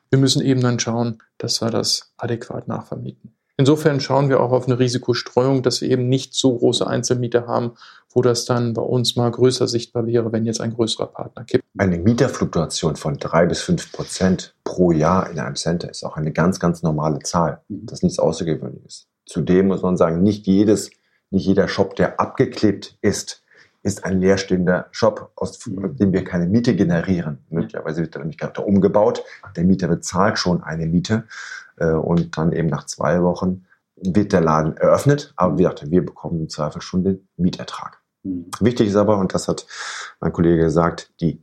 [0.10, 3.34] Wir müssen eben dann schauen, dass wir das adäquat nachvermieten.
[3.58, 7.74] Insofern schauen wir auch auf eine Risikostreuung, dass wir eben nicht so große Einzelmieter haben,
[8.14, 11.64] wo das dann bei uns mal größer sichtbar wäre, wenn jetzt ein größerer Partner kippt.
[11.78, 16.32] Eine Mieterfluktuation von drei bis fünf Prozent pro Jahr in einem Center ist auch eine
[16.32, 17.62] ganz, ganz normale Zahl.
[17.68, 17.86] Mhm.
[17.86, 19.08] Das ist nichts Außergewöhnliches.
[19.26, 20.90] Zudem muss man sagen, nicht jedes,
[21.30, 23.44] nicht jeder Shop, der abgeklebt ist,
[23.84, 25.96] ist ein leerstehender Shop, aus mhm.
[25.98, 27.40] dem wir keine Miete generieren.
[27.50, 29.24] Möglicherweise wird er nämlich gerade umgebaut.
[29.56, 31.26] Der Mieter bezahlt schon eine Miete.
[31.78, 36.06] Äh, und dann eben nach zwei Wochen wird der Laden eröffnet, aber wie gesagt, wir
[36.06, 37.97] bekommen im Zweifel schon den Mietertrag.
[38.60, 39.66] Wichtig ist aber, und das hat
[40.20, 41.42] mein Kollege gesagt, die,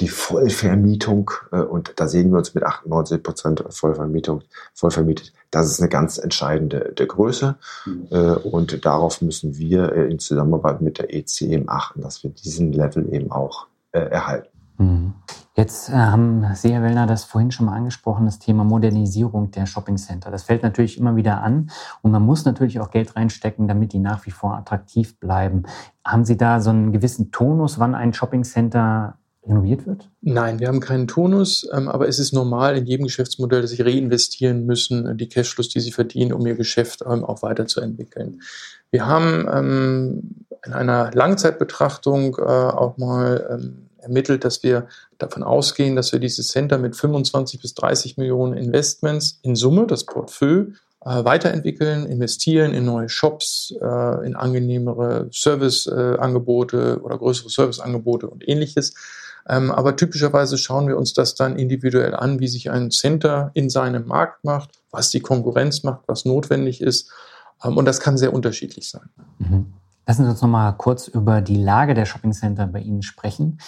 [0.00, 4.42] die Vollvermietung, äh, und da sehen wir uns mit 98 Prozent Vollvermietung,
[4.74, 7.56] vollvermietet, das ist eine ganz entscheidende der Größe.
[7.86, 8.08] Mhm.
[8.10, 13.12] Äh, und darauf müssen wir in Zusammenarbeit mit der ECM achten, dass wir diesen Level
[13.12, 14.57] eben auch erhalten.
[14.78, 15.14] Mhm.
[15.54, 19.66] Jetzt äh, haben Sie, Herr Wellner, das vorhin schon mal angesprochen, das Thema Modernisierung der
[19.66, 20.30] Shoppingcenter.
[20.30, 21.70] Das fällt natürlich immer wieder an
[22.00, 25.64] und man muss natürlich auch Geld reinstecken, damit die nach wie vor attraktiv bleiben.
[26.04, 30.08] Haben Sie da so einen gewissen Tonus, wann ein Shoppingcenter renoviert wird?
[30.20, 33.82] Nein, wir haben keinen Tonus, ähm, aber es ist normal in jedem Geschäftsmodell, dass sie
[33.82, 38.42] reinvestieren müssen, äh, die Cashflows, die sie verdienen, um ihr Geschäft ähm, auch weiterzuentwickeln.
[38.92, 43.58] Wir haben ähm, in einer Langzeitbetrachtung äh, auch mal
[44.08, 44.88] ermittelt, dass wir
[45.18, 50.04] davon ausgehen, dass wir dieses Center mit 25 bis 30 Millionen Investments in Summe, das
[50.04, 50.66] Portfolio,
[51.04, 58.94] äh, weiterentwickeln, investieren in neue Shops, äh, in angenehmere Serviceangebote oder größere Serviceangebote und ähnliches.
[59.48, 63.70] Ähm, aber typischerweise schauen wir uns das dann individuell an, wie sich ein Center in
[63.70, 67.10] seinem Markt macht, was die Konkurrenz macht, was notwendig ist.
[67.64, 69.08] Ähm, und das kann sehr unterschiedlich sein.
[69.38, 69.72] Mhm.
[70.08, 73.58] Lassen Sie uns noch mal kurz über die Lage der Shoppingcenter bei Ihnen sprechen.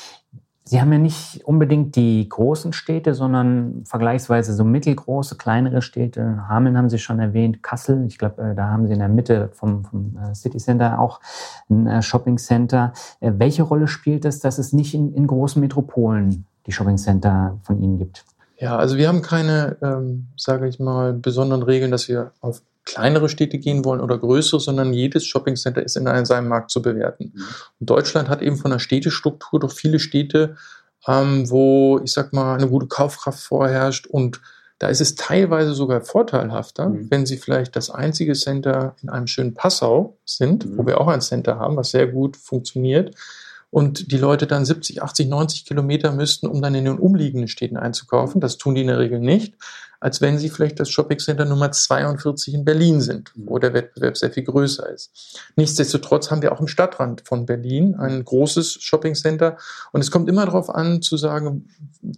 [0.64, 6.48] Sie haben ja nicht unbedingt die großen Städte, sondern vergleichsweise so mittelgroße, kleinere Städte.
[6.48, 8.06] Hameln haben Sie schon erwähnt, Kassel.
[8.06, 11.20] Ich glaube, äh, da haben Sie in der Mitte vom, vom äh, City Center auch
[11.68, 12.94] ein äh, Shopping Center.
[13.20, 17.82] Welche Rolle spielt es, dass es nicht in, in großen Metropolen die Shopping Center von
[17.82, 18.24] Ihnen gibt?
[18.56, 23.28] Ja, also wir haben keine, ähm, sage ich mal, besonderen Regeln, dass wir auf kleinere
[23.28, 27.32] Städte gehen wollen oder größere, sondern jedes Shoppingcenter ist in einem, seinem Markt zu bewerten.
[27.34, 27.44] Mhm.
[27.80, 30.56] Und Deutschland hat eben von der Städtestruktur doch viele Städte,
[31.06, 34.40] ähm, wo, ich sag mal, eine gute Kaufkraft vorherrscht und
[34.80, 37.10] da ist es teilweise sogar vorteilhafter, mhm.
[37.10, 40.78] wenn Sie vielleicht das einzige Center in einem schönen Passau sind, mhm.
[40.78, 43.14] wo wir auch ein Center haben, was sehr gut funktioniert,
[43.70, 47.76] und die Leute dann 70, 80, 90 Kilometer müssten, um dann in den umliegenden Städten
[47.76, 48.40] einzukaufen.
[48.40, 49.54] Das tun die in der Regel nicht,
[50.00, 54.30] als wenn sie vielleicht das Shoppingcenter Nummer 42 in Berlin sind, wo der Wettbewerb sehr
[54.30, 55.40] viel größer ist.
[55.54, 59.56] Nichtsdestotrotz haben wir auch im Stadtrand von Berlin ein großes Shoppingcenter
[59.92, 61.68] und es kommt immer darauf an, zu sagen,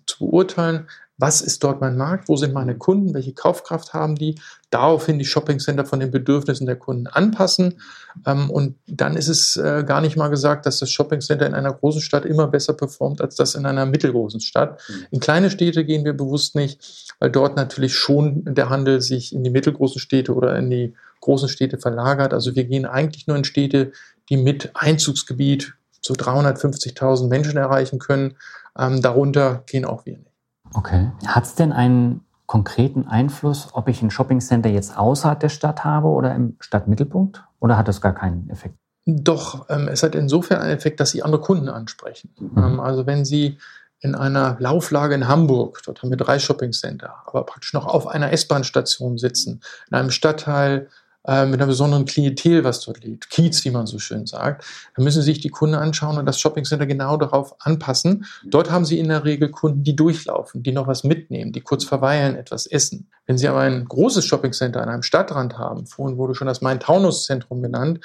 [0.06, 0.88] zu beurteilen,
[1.22, 5.24] was ist dort mein Markt, wo sind meine Kunden, welche Kaufkraft haben die, daraufhin die
[5.24, 7.80] Shoppingcenter von den Bedürfnissen der Kunden anpassen.
[8.26, 11.72] Ähm, und dann ist es äh, gar nicht mal gesagt, dass das Shoppingcenter in einer
[11.72, 14.80] großen Stadt immer besser performt als das in einer mittelgroßen Stadt.
[14.88, 15.06] Mhm.
[15.12, 19.44] In kleine Städte gehen wir bewusst nicht, weil dort natürlich schon der Handel sich in
[19.44, 22.34] die mittelgroßen Städte oder in die großen Städte verlagert.
[22.34, 23.92] Also wir gehen eigentlich nur in Städte,
[24.28, 28.36] die mit Einzugsgebiet so 350.000 Menschen erreichen können.
[28.76, 30.31] Ähm, darunter gehen auch wir nicht.
[30.74, 31.10] Okay.
[31.26, 36.08] Hat es denn einen konkreten Einfluss, ob ich ein Shoppingcenter jetzt außerhalb der Stadt habe
[36.08, 37.42] oder im Stadtmittelpunkt?
[37.60, 38.74] Oder hat das gar keinen Effekt?
[39.06, 42.34] Doch, ähm, es hat insofern einen Effekt, dass Sie andere Kunden ansprechen.
[42.38, 42.62] Mhm.
[42.62, 43.58] Ähm, also wenn Sie
[44.00, 48.32] in einer Lauflage in Hamburg, dort haben wir drei Shoppingcenter, aber praktisch noch auf einer
[48.32, 49.60] S-Bahn-Station sitzen,
[49.90, 50.88] in einem Stadtteil,
[51.26, 54.64] äh, mit einer besonderen Klientel, was dort liegt, Kiez, wie man so schön sagt,
[54.96, 58.26] dann müssen Sie sich die Kunden anschauen und das Shoppingcenter genau darauf anpassen.
[58.44, 61.84] Dort haben Sie in der Regel Kunden, die durchlaufen, die noch was mitnehmen, die kurz
[61.84, 63.08] verweilen, etwas essen.
[63.26, 67.62] Wenn Sie aber ein großes Shoppingcenter an einem Stadtrand haben, vorhin wurde schon das Main-Taunus-Zentrum
[67.62, 68.00] genannt,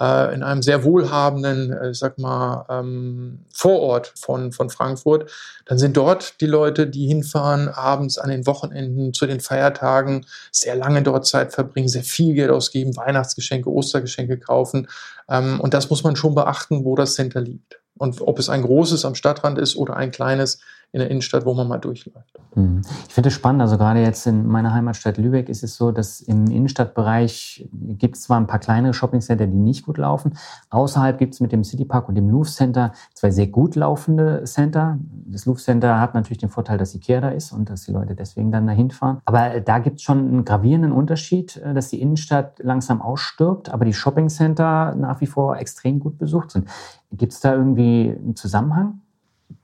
[0.00, 5.30] äh, in einem sehr wohlhabenden, äh, ich sag mal, ähm, Vorort von, von Frankfurt,
[5.66, 10.76] dann sind dort die Leute, die hinfahren, abends an den Wochenenden, zu den Feiertagen, sehr
[10.76, 14.88] lange dort Zeit verbringen, sehr viel Geld ausgeben, Weihnachtsgeschenke, Ostergeschenke kaufen.
[15.28, 17.80] Ähm, und das muss man schon beachten, wo das Center liegt.
[17.98, 20.60] Und ob es ein großes am Stadtrand ist oder ein kleines,
[20.90, 22.40] in der Innenstadt, wo man mal durchläuft.
[22.54, 22.80] Mhm.
[23.06, 26.20] Ich finde es spannend, also gerade jetzt in meiner Heimatstadt Lübeck ist es so, dass
[26.22, 30.38] im Innenstadtbereich gibt es zwar ein paar kleinere Shoppingcenter, die nicht gut laufen.
[30.70, 34.98] Außerhalb gibt es mit dem Citypark und dem Louvre Center zwei sehr gut laufende Center.
[35.26, 38.14] Das Louvre Center hat natürlich den Vorteil, dass Ikea da ist und dass die Leute
[38.14, 39.20] deswegen dann dahin fahren.
[39.26, 43.84] Aber da gibt es schon einen gravierenden Unterschied, äh, dass die Innenstadt langsam ausstirbt, aber
[43.84, 46.68] die Shoppingcenter nach wie vor extrem gut besucht sind.
[47.12, 49.00] Gibt es da irgendwie einen Zusammenhang?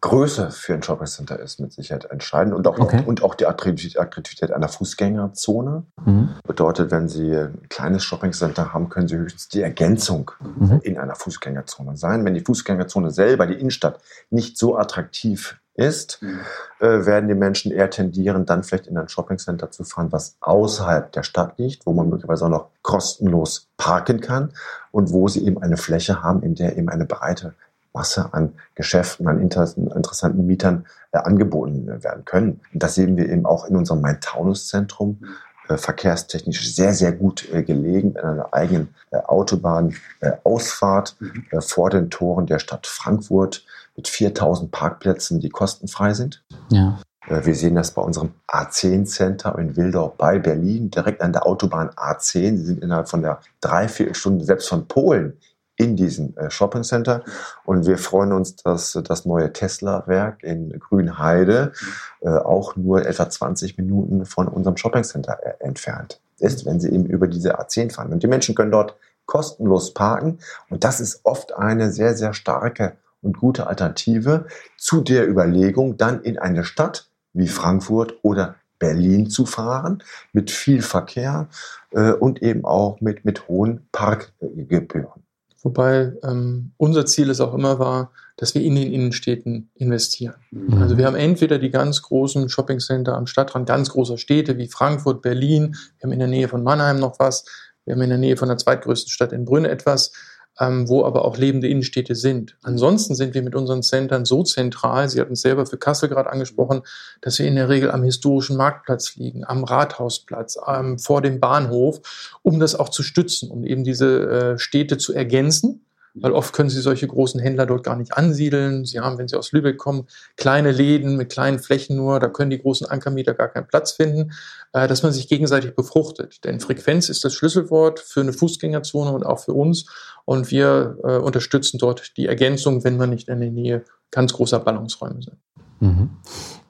[0.00, 3.02] Größe für ein Shoppingcenter ist mit Sicherheit entscheidend und auch, okay.
[3.06, 5.84] und auch die Attraktivität einer Fußgängerzone.
[6.04, 6.30] Mhm.
[6.46, 10.80] Bedeutet, wenn Sie ein kleines Shoppingcenter haben, können Sie höchstens die Ergänzung mhm.
[10.82, 12.24] in einer Fußgängerzone sein.
[12.24, 16.40] Wenn die Fußgängerzone selber, die Innenstadt, nicht so attraktiv ist, mhm.
[16.80, 21.12] äh, werden die Menschen eher tendieren, dann vielleicht in ein Shoppingcenter zu fahren, was außerhalb
[21.12, 24.52] der Stadt liegt, wo man möglicherweise auch noch kostenlos parken kann
[24.92, 27.54] und wo sie eben eine Fläche haben, in der eben eine breite
[27.94, 32.60] Masse an Geschäften, an interessanten Mietern äh, angeboten werden können.
[32.72, 35.20] Und das sehen wir eben auch in unserem Main-Taunus-Zentrum,
[35.68, 41.62] äh, verkehrstechnisch sehr, sehr gut äh, gelegen, in einer eigenen äh, Autobahnausfahrt äh, mhm.
[41.62, 43.64] vor den Toren der Stadt Frankfurt
[43.96, 46.44] mit 4000 Parkplätzen, die kostenfrei sind.
[46.70, 46.98] Ja.
[47.28, 51.90] Äh, wir sehen das bei unserem A10-Center in Wildau bei Berlin, direkt an der Autobahn
[51.90, 52.56] A10.
[52.56, 55.38] Sie sind innerhalb von der drei, vier Stunden selbst von Polen
[55.76, 57.22] in diesem äh, Shopping Center.
[57.64, 61.72] Und wir freuen uns, dass das neue Tesla-Werk in Grünheide
[62.20, 66.90] äh, auch nur etwa 20 Minuten von unserem Shopping Center äh, entfernt ist, wenn sie
[66.90, 68.12] eben über diese A10 fahren.
[68.12, 68.96] Und die Menschen können dort
[69.26, 70.38] kostenlos parken.
[70.70, 74.46] Und das ist oft eine sehr, sehr starke und gute Alternative
[74.76, 80.02] zu der Überlegung, dann in eine Stadt wie Frankfurt oder Berlin zu fahren,
[80.32, 81.48] mit viel Verkehr
[81.90, 85.23] äh, und eben auch mit, mit hohen Parkgebühren.
[85.64, 90.34] Wobei ähm, unser Ziel es auch immer war, dass wir in den Innenstädten investieren.
[90.50, 90.74] Mhm.
[90.74, 95.22] Also wir haben entweder die ganz großen Shoppingcenter am Stadtrand ganz großer Städte wie Frankfurt,
[95.22, 97.46] Berlin, wir haben in der Nähe von Mannheim noch was,
[97.86, 100.12] wir haben in der Nähe von der zweitgrößten Stadt in Brünn etwas
[100.60, 102.56] ähm, wo aber auch lebende Innenstädte sind.
[102.62, 106.30] Ansonsten sind wir mit unseren Centern so zentral, Sie hatten es selber für Kassel gerade
[106.30, 106.82] angesprochen,
[107.20, 112.00] dass wir in der Regel am historischen Marktplatz liegen, am Rathausplatz, ähm, vor dem Bahnhof,
[112.42, 115.84] um das auch zu stützen, um eben diese äh, Städte zu ergänzen
[116.14, 118.84] weil oft können Sie solche großen Händler dort gar nicht ansiedeln.
[118.84, 120.06] Sie haben, wenn Sie aus Lübeck kommen,
[120.36, 124.32] kleine Läden mit kleinen Flächen nur, da können die großen Ankermieter gar keinen Platz finden,
[124.72, 126.44] äh, dass man sich gegenseitig befruchtet.
[126.44, 129.86] Denn Frequenz ist das Schlüsselwort für eine Fußgängerzone und auch für uns.
[130.24, 134.60] Und wir äh, unterstützen dort die Ergänzung, wenn wir nicht in der Nähe ganz großer
[134.60, 135.38] Ballungsräume sind.
[135.80, 136.10] Mhm.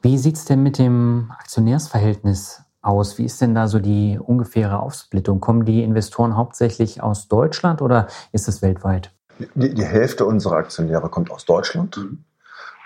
[0.00, 3.18] Wie sieht's denn mit dem Aktionärsverhältnis aus?
[3.18, 5.40] Wie ist denn da so die ungefähre Aufsplittung?
[5.40, 9.13] Kommen die Investoren hauptsächlich aus Deutschland oder ist es weltweit?
[9.54, 11.96] Die, die Hälfte unserer Aktionäre kommt aus Deutschland.
[11.96, 12.24] Mhm.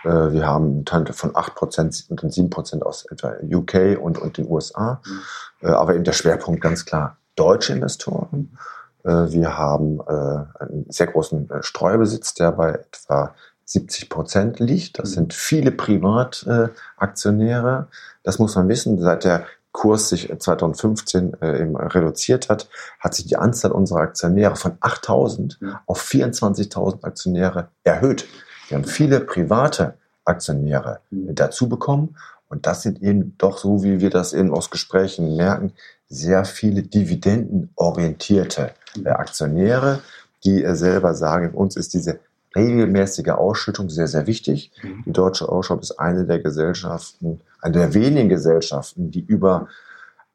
[0.05, 5.01] Äh, wir haben Teil von 8% und 7% aus etwa UK und, und den USA.
[5.05, 5.21] Mhm.
[5.61, 8.57] Äh, aber eben der Schwerpunkt ganz klar deutsche Investoren.
[9.05, 13.35] Äh, wir haben einen sehr großen Streubesitz, der bei etwa
[13.65, 14.99] 70 Prozent liegt.
[14.99, 17.89] Das sind viele Privataktionäre.
[18.23, 18.99] Das muss man wissen.
[18.99, 19.45] Seit der
[19.79, 22.69] Kurs sich 2015 äh, eben reduziert hat,
[22.99, 25.57] hat sich die Anzahl unserer Aktionäre von 8.000
[25.87, 28.27] auf 24.000 Aktionäre erhöht.
[28.67, 32.17] Wir haben viele private Aktionäre dazu bekommen
[32.49, 35.73] und das sind eben doch so, wie wir das eben aus Gesprächen merken,
[36.09, 38.73] sehr viele dividendenorientierte
[39.05, 40.01] äh, Aktionäre,
[40.43, 42.19] die äh, selber sagen, uns ist diese
[42.57, 44.73] regelmäßige Ausschüttung sehr, sehr wichtig.
[44.83, 45.03] Mhm.
[45.07, 49.69] Die Deutsche Ausschau ist eine der Gesellschaften, eine der wenigen Gesellschaften, die über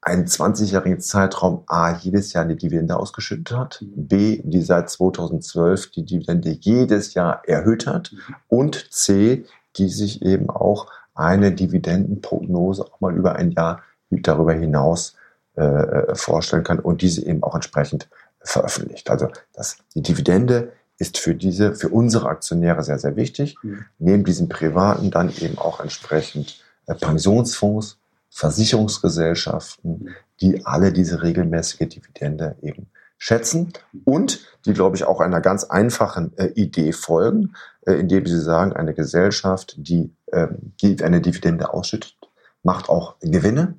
[0.02, 4.08] einen 20-jährigen Zeitraum A jedes Jahr eine Dividende ausgeschüttet hat, mhm.
[4.08, 8.36] B, die seit 2012 die Dividende jedes Jahr erhöht hat mhm.
[8.48, 9.46] und C,
[9.78, 15.16] die sich eben auch eine Dividendenprognose auch mal über ein Jahr darüber hinaus
[15.56, 18.10] äh, äh, vorstellen kann und diese eben auch entsprechend
[18.42, 19.10] veröffentlicht.
[19.10, 23.58] Also das, die Dividende ist für diese, für unsere Aktionäre sehr, sehr wichtig.
[23.64, 23.86] Mhm.
[24.00, 30.10] Neben diesen privaten dann eben auch entsprechend äh, Pensionsfonds, Versicherungsgesellschaften, mhm.
[30.42, 32.88] die alle diese regelmäßige Dividende eben
[33.18, 33.72] schätzen
[34.04, 37.54] und die, glaube ich, auch einer ganz einfachen äh, Idee folgen,
[37.86, 40.48] äh, indem sie sagen, eine Gesellschaft, die, äh,
[40.82, 42.18] die eine Dividende ausschüttet,
[42.64, 43.76] macht auch Gewinne.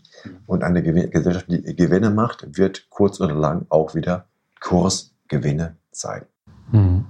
[0.46, 4.26] Und eine Gewin Gesellschaft, die Gewinne macht, wird kurz oder lang auch wieder
[4.60, 6.26] Kursgewinne zeigen.
[6.70, 7.04] Hm.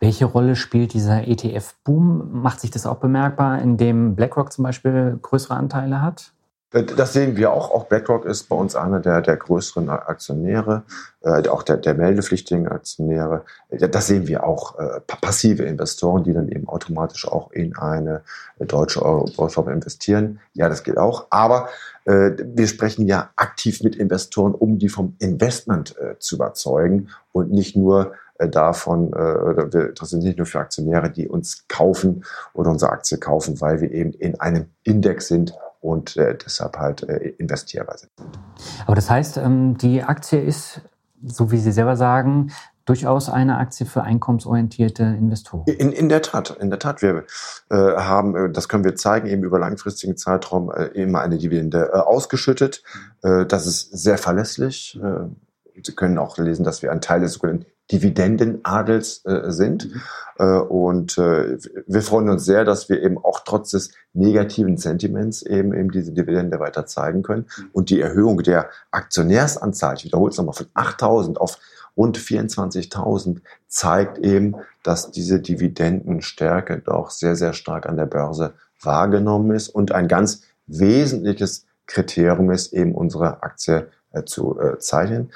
[0.00, 2.42] Welche Rolle spielt dieser ETF-Boom?
[2.42, 6.34] Macht sich das auch bemerkbar, indem BlackRock zum Beispiel größere Anteile hat?
[6.74, 7.70] Das sehen wir auch.
[7.70, 10.82] Auch BlackRock ist bei uns einer der, der größeren Aktionäre,
[11.20, 13.44] äh, auch der, der meldepflichtigen Aktionäre.
[13.70, 14.76] Das sehen wir auch.
[14.76, 18.22] Äh, passive Investoren, die dann eben automatisch auch in eine
[18.58, 19.28] deutsche Euro
[19.70, 20.40] investieren.
[20.52, 21.28] Ja, das geht auch.
[21.30, 21.68] Aber
[22.06, 27.52] äh, wir sprechen ja aktiv mit Investoren, um die vom Investment äh, zu überzeugen und
[27.52, 32.70] nicht nur äh, davon, äh, das sind nicht nur für Aktionäre, die uns kaufen oder
[32.70, 37.34] unsere Aktie kaufen, weil wir eben in einem Index sind und äh, deshalb halt äh,
[37.38, 38.10] investierbar sind.
[38.86, 40.80] Aber das heißt, ähm, die Aktie ist,
[41.22, 42.50] so wie Sie selber sagen,
[42.86, 45.64] durchaus eine Aktie für einkommensorientierte Investoren.
[45.66, 47.02] In, in der Tat, in der Tat.
[47.02, 47.24] Wir
[47.70, 51.90] äh, haben, äh, das können wir zeigen, eben über langfristigen Zeitraum äh, immer eine Dividende
[51.92, 52.82] äh, ausgeschüttet.
[53.22, 54.98] Äh, das ist sehr verlässlich.
[55.02, 55.28] Äh,
[55.82, 59.92] Sie können auch lesen, dass wir ein Teil des sogenannten Dividendenadels äh, sind.
[59.92, 60.00] Mhm.
[60.38, 65.42] Äh, und äh, wir freuen uns sehr, dass wir eben auch trotz des negativen Sentiments
[65.42, 67.46] eben, eben diese Dividende weiter zeigen können.
[67.56, 67.70] Mhm.
[67.72, 71.58] Und die Erhöhung der Aktionärsanzahl, ich wiederhole es nochmal, von 8.000 auf
[71.96, 79.52] rund 24.000 zeigt eben, dass diese Dividendenstärke doch sehr, sehr stark an der Börse wahrgenommen
[79.52, 85.32] ist und ein ganz wesentliches Kriterium ist, eben unsere Aktie äh, zu äh, zeichnen.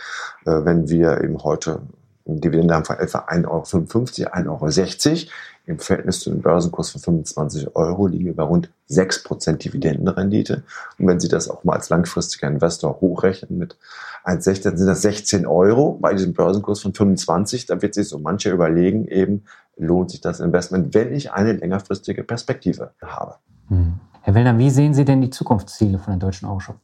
[0.47, 1.83] Äh, wenn wir eben heute
[2.29, 5.31] Dividende haben von etwa 1,55 Euro, 1,60 Euro.
[5.67, 10.63] Im Verhältnis zu einem Börsenkurs von 25 Euro liegen wir bei rund 6% Dividendenrendite.
[10.99, 13.77] Und wenn Sie das auch mal als langfristiger Investor hochrechnen mit
[14.25, 17.67] 1,60, dann sind das 16 Euro bei diesem Börsenkurs von 25.
[17.67, 19.45] Da wird sich so mancher überlegen, eben
[19.77, 23.35] lohnt sich das Investment, wenn ich eine längerfristige Perspektive habe.
[23.69, 24.01] Hm.
[24.23, 26.75] Herr Wellner, wie sehen Sie denn die Zukunftsziele von der Deutschen Ausschau?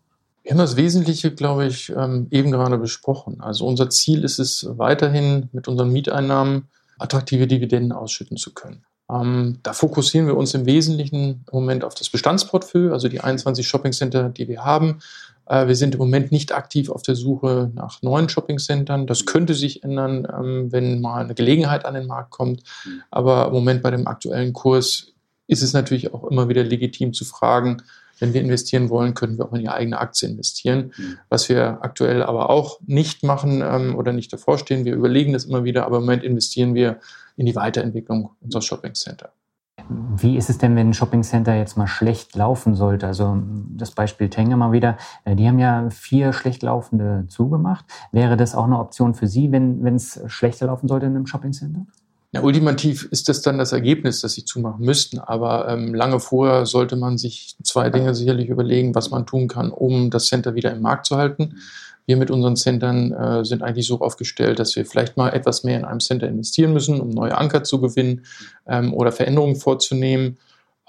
[0.44, 3.40] Wir haben das Wesentliche, glaube ich, ähm, eben gerade besprochen.
[3.40, 6.68] Also unser Ziel ist es weiterhin mit unseren Mieteinnahmen
[6.98, 8.84] attraktive Dividenden ausschütten zu können.
[9.10, 13.66] Ähm, da fokussieren wir uns im Wesentlichen im Moment auf das Bestandsportfolio, also die 21
[13.66, 15.00] Shoppingcenter, die wir haben.
[15.46, 19.06] Äh, wir sind im Moment nicht aktiv auf der Suche nach neuen Shoppingcentern.
[19.06, 22.62] Das könnte sich ändern, ähm, wenn mal eine Gelegenheit an den Markt kommt.
[23.10, 25.14] Aber im Moment bei dem aktuellen Kurs
[25.46, 27.82] ist es natürlich auch immer wieder legitim zu fragen,
[28.18, 30.92] wenn wir investieren wollen, können wir auch in die eigene Aktie investieren.
[30.96, 31.18] Mhm.
[31.28, 34.84] Was wir aktuell aber auch nicht machen ähm, oder nicht davor stehen.
[34.84, 36.98] Wir überlegen das immer wieder, aber im Moment investieren wir
[37.36, 39.32] in die Weiterentwicklung unserer Shopping Center.
[39.88, 43.06] Wie ist es denn, wenn ein Shoppingcenter jetzt mal schlecht laufen sollte?
[43.06, 44.96] Also das Beispiel Tenge mal wieder.
[45.24, 47.84] Äh, die haben ja vier schlecht laufende zugemacht.
[48.12, 51.86] Wäre das auch eine Option für Sie, wenn es schlechter laufen sollte in einem Shoppingcenter?
[52.34, 55.20] Ja, ultimativ ist das dann das Ergebnis, das sie zumachen müssten.
[55.20, 59.70] Aber ähm, lange vorher sollte man sich zwei Dinge sicherlich überlegen, was man tun kann,
[59.70, 61.58] um das Center wieder im Markt zu halten.
[62.06, 65.78] Wir mit unseren Centern äh, sind eigentlich so aufgestellt, dass wir vielleicht mal etwas mehr
[65.78, 68.26] in einem Center investieren müssen, um neue Anker zu gewinnen
[68.66, 70.38] ähm, oder Veränderungen vorzunehmen.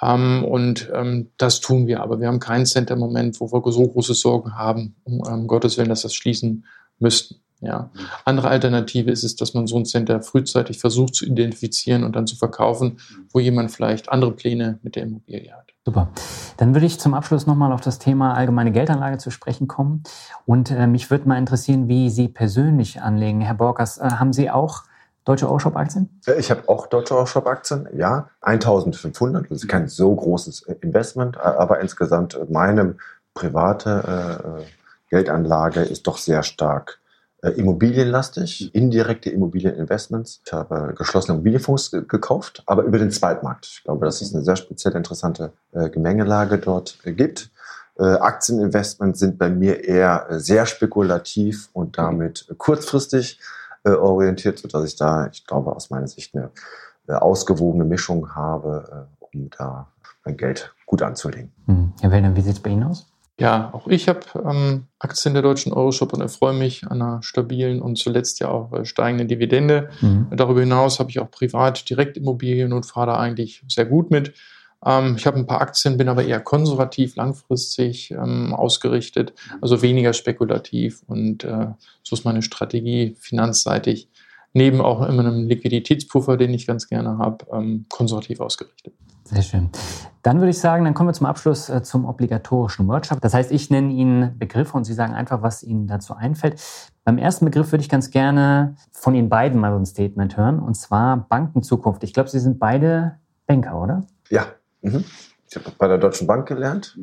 [0.01, 2.01] Ähm, und ähm, das tun wir.
[2.01, 5.45] Aber wir haben kein Center im Moment, wo wir so große Sorgen haben, um ähm,
[5.45, 6.65] Gottes Willen, dass das schließen
[6.97, 7.35] müssten.
[7.65, 7.89] Ja.
[8.25, 12.27] Andere Alternative ist es, dass man so ein Center frühzeitig versucht zu identifizieren und dann
[12.27, 12.99] zu verkaufen,
[13.31, 15.73] wo jemand vielleicht andere Pläne mit der Immobilie hat.
[15.83, 16.09] Super.
[16.57, 20.03] Dann würde ich zum Abschluss nochmal auf das Thema allgemeine Geldanlage zu sprechen kommen.
[20.45, 23.41] Und äh, mich würde mal interessieren, wie Sie persönlich anlegen.
[23.41, 24.83] Herr Borgers, äh, haben Sie auch
[25.25, 26.21] deutsche Euroshop-Aktien?
[26.27, 28.29] Äh, ich habe auch deutsche Euroshop-Aktien, ja.
[28.41, 32.95] 1500, das ist kein so großes äh, Investment, aber insgesamt meine
[33.33, 34.63] private äh,
[35.09, 37.04] Geldanlage ist doch sehr stark äh,
[37.51, 40.41] immobilienlastig, indirekte Immobilieninvestments.
[40.45, 43.65] Ich habe geschlossene Immobilienfonds gekauft, aber über den Zweitmarkt.
[43.65, 47.51] Ich glaube, dass es eine sehr spezielle, interessante äh, Gemengelage dort äh, gibt.
[47.97, 53.39] Aktieninvestments sind bei mir eher sehr spekulativ und damit kurzfristig
[53.85, 56.51] orientiert, sodass ich da, ich glaube, aus meiner Sicht eine
[57.21, 59.87] ausgewogene Mischung habe, um da
[60.25, 61.53] mein Geld gut anzulegen.
[61.67, 61.93] Hm.
[62.01, 63.07] Herr Wellner, wie sieht es bei Ihnen aus?
[63.37, 67.81] Ja, auch ich habe ähm, Aktien der deutschen Euroshop und erfreue mich an einer stabilen
[67.81, 69.89] und zuletzt ja auch äh, steigenden Dividende.
[69.99, 70.27] Mhm.
[70.31, 74.33] Darüber hinaus habe ich auch privat Direktimmobilien und fahre da eigentlich sehr gut mit.
[74.85, 80.13] Ähm, ich habe ein paar Aktien, bin aber eher konservativ, langfristig ähm, ausgerichtet, also weniger
[80.13, 81.67] spekulativ und äh,
[82.03, 84.07] so ist meine Strategie finanzseitig
[84.53, 88.93] neben auch immer einem Liquiditätspuffer, den ich ganz gerne habe, ähm, konservativ ausgerichtet.
[89.25, 89.69] Sehr schön.
[90.25, 93.21] Dann würde ich sagen, dann kommen wir zum Abschluss äh, zum obligatorischen Workshop.
[93.21, 96.59] Das heißt, ich nenne Ihnen Begriffe und Sie sagen einfach, was Ihnen dazu einfällt.
[97.03, 100.57] Beim ersten Begriff würde ich ganz gerne von Ihnen beiden mal so ein Statement hören,
[100.57, 102.03] und zwar Bankenzukunft.
[102.03, 104.03] Ich glaube, Sie sind beide Banker, oder?
[104.29, 104.47] Ja.
[104.81, 105.03] Mhm.
[105.47, 106.97] Ich habe bei der Deutschen Bank gelernt.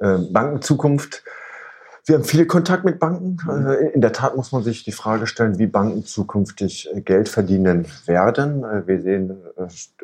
[0.00, 1.22] Äh, Bankenzukunft
[2.06, 3.38] wir haben viel Kontakt mit Banken.
[3.48, 7.86] Äh, in der Tat muss man sich die Frage stellen, wie Banken zukünftig Geld verdienen
[8.04, 8.62] werden.
[8.86, 9.38] Wir sehen,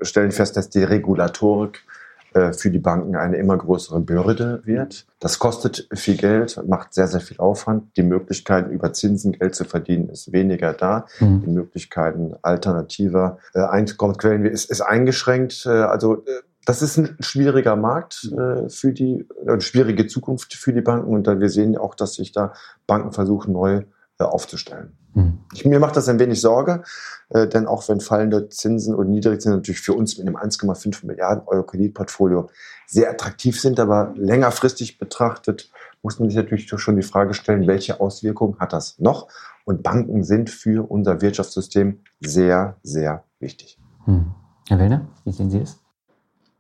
[0.01, 1.85] stellen fest, dass die Regulatorik
[2.33, 5.07] für die Banken eine immer größere Bürde wird.
[5.19, 7.97] Das kostet viel Geld, macht sehr, sehr viel Aufwand.
[7.97, 11.07] Die Möglichkeiten, über Zinsen Geld zu verdienen, ist weniger da.
[11.19, 11.43] Mhm.
[11.43, 15.67] Die Möglichkeiten alternativer Einkommensquellen ist, ist eingeschränkt.
[15.67, 16.25] Also
[16.71, 21.27] das ist ein schwieriger Markt äh, für die, eine schwierige Zukunft für die Banken und
[21.27, 22.53] da wir sehen auch, dass sich da
[22.87, 23.85] Banken versuchen, neu äh,
[24.27, 24.97] aufzustellen.
[25.15, 25.39] Mhm.
[25.55, 26.83] Ich, mir macht das ein wenig Sorge,
[27.31, 31.45] äh, denn auch wenn fallende Zinsen und Niedrigzinsen natürlich für uns mit einem 1,5 Milliarden
[31.47, 32.49] Euro Kreditportfolio
[32.87, 35.71] sehr attraktiv sind, aber längerfristig betrachtet
[36.03, 39.29] muss man sich natürlich schon die Frage stellen, welche Auswirkungen hat das noch?
[39.65, 43.79] Und Banken sind für unser Wirtschaftssystem sehr, sehr wichtig.
[44.07, 44.35] Hm.
[44.69, 45.79] Herr Wellner, wie sehen Sie es?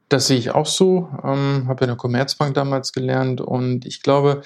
[0.08, 1.08] Das sehe ich auch so.
[1.22, 4.42] Ähm, habe ja in der Commerzbank damals gelernt und ich glaube,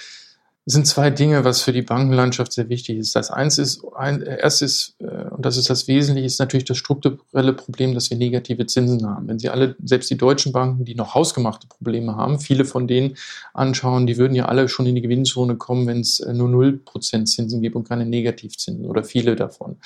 [0.66, 3.14] es sind zwei Dinge, was für die Bankenlandschaft sehr wichtig ist.
[3.14, 7.52] Das eins ist, ein, erstes, äh, und das ist das Wesentliche, ist natürlich das strukturelle
[7.52, 9.28] Problem, dass wir negative Zinsen haben.
[9.28, 13.16] Wenn Sie alle, selbst die deutschen Banken, die noch hausgemachte Probleme haben, viele von denen
[13.52, 17.26] anschauen, die würden ja alle schon in die Gewinnzone kommen, wenn es äh, nur 0%
[17.26, 19.76] Zinsen gibt und keine Negativzinsen oder viele davon.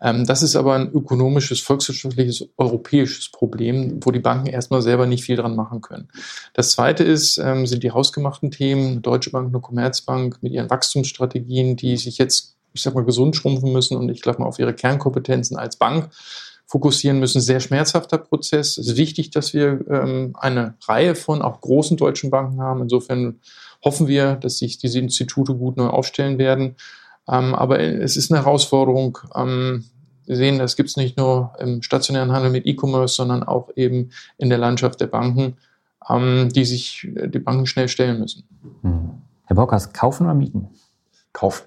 [0.00, 5.24] Ähm, das ist aber ein ökonomisches, volkswirtschaftliches, europäisches Problem, wo die Banken erstmal selber nicht
[5.24, 6.08] viel dran machen können.
[6.54, 10.70] Das zweite ist, ähm, sind die hausgemachten Themen, Deutsche Bank, eine Commerzbank, Bank mit ihren
[10.70, 14.58] Wachstumsstrategien, die sich jetzt, ich sag mal, gesund schrumpfen müssen und ich glaube mal auf
[14.58, 16.10] ihre Kernkompetenzen als Bank
[16.66, 17.40] fokussieren müssen.
[17.40, 18.78] Sehr schmerzhafter Prozess.
[18.78, 22.82] Es ist wichtig, dass wir ähm, eine Reihe von auch großen deutschen Banken haben.
[22.82, 23.40] Insofern
[23.84, 26.76] hoffen wir, dass sich diese Institute gut neu aufstellen werden.
[27.28, 29.18] Ähm, aber es ist eine Herausforderung.
[29.34, 29.84] Ähm,
[30.24, 34.10] wir sehen, das gibt es nicht nur im stationären Handel mit E-Commerce, sondern auch eben
[34.38, 35.56] in der Landschaft der Banken,
[36.08, 38.44] ähm, die sich die Banken schnell stellen müssen.
[38.82, 39.10] Hm.
[39.52, 40.70] Herr Borkas, kaufen oder mieten?
[41.34, 41.66] Kaufen.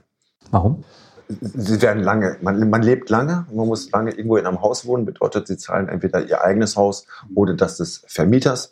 [0.49, 0.83] Warum?
[1.27, 5.05] Sie werden lange, man, man, lebt lange, man muss lange irgendwo in einem Haus wohnen,
[5.05, 7.05] bedeutet, sie zahlen entweder ihr eigenes Haus
[7.35, 8.71] oder das des Vermieters.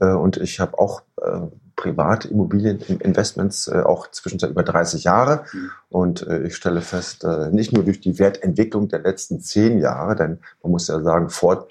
[0.00, 1.40] Äh, und ich habe auch äh,
[1.74, 5.44] private Immobilieninvestments, äh, auch zwischenzeitlich über 30 Jahre.
[5.88, 10.14] Und äh, ich stelle fest, äh, nicht nur durch die Wertentwicklung der letzten zehn Jahre,
[10.14, 11.66] denn man muss ja sagen, vor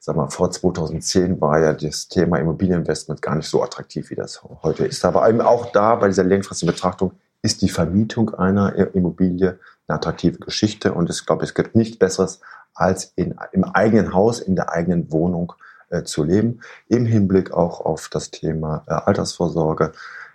[0.00, 4.42] sag mal, vor 2010 war ja das Thema Immobilieninvestment gar nicht so attraktiv, wie das
[4.62, 5.04] heute ist.
[5.04, 10.38] Aber eben auch da bei dieser langfristigen Betrachtung ist die Vermietung einer Immobilie eine attraktive
[10.38, 10.92] Geschichte.
[10.92, 12.40] Und ich glaube, es gibt nichts Besseres,
[12.74, 15.52] als in, im eigenen Haus, in der eigenen Wohnung
[15.90, 16.60] äh, zu leben.
[16.88, 19.92] Im Hinblick auch auf das Thema äh, Altersvorsorge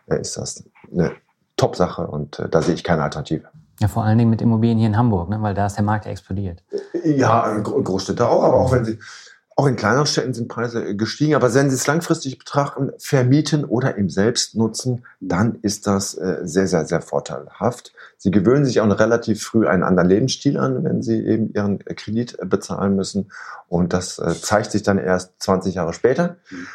[0.07, 1.13] äh, ist das eine
[1.57, 3.47] Top-Sache und äh, da sehe ich keine Alternative.
[3.79, 5.41] Ja, vor allen Dingen mit Immobilien hier in Hamburg, ne?
[5.41, 6.63] weil da ist der Markt ja explodiert.
[7.03, 8.99] Ja, Großstädte auch, aber auch wenn Sie,
[9.55, 13.95] auch in kleineren Städten sind Preise gestiegen, aber wenn Sie es langfristig betrachten, vermieten oder
[13.95, 17.93] im selbst nutzen, dann ist das äh, sehr, sehr, sehr vorteilhaft.
[18.17, 22.39] Sie gewöhnen sich auch relativ früh einen anderen Lebensstil an, wenn Sie eben Ihren Kredit
[22.39, 23.31] äh, bezahlen müssen.
[23.67, 26.67] Und das äh, zeigt sich dann erst 20 Jahre später, mhm.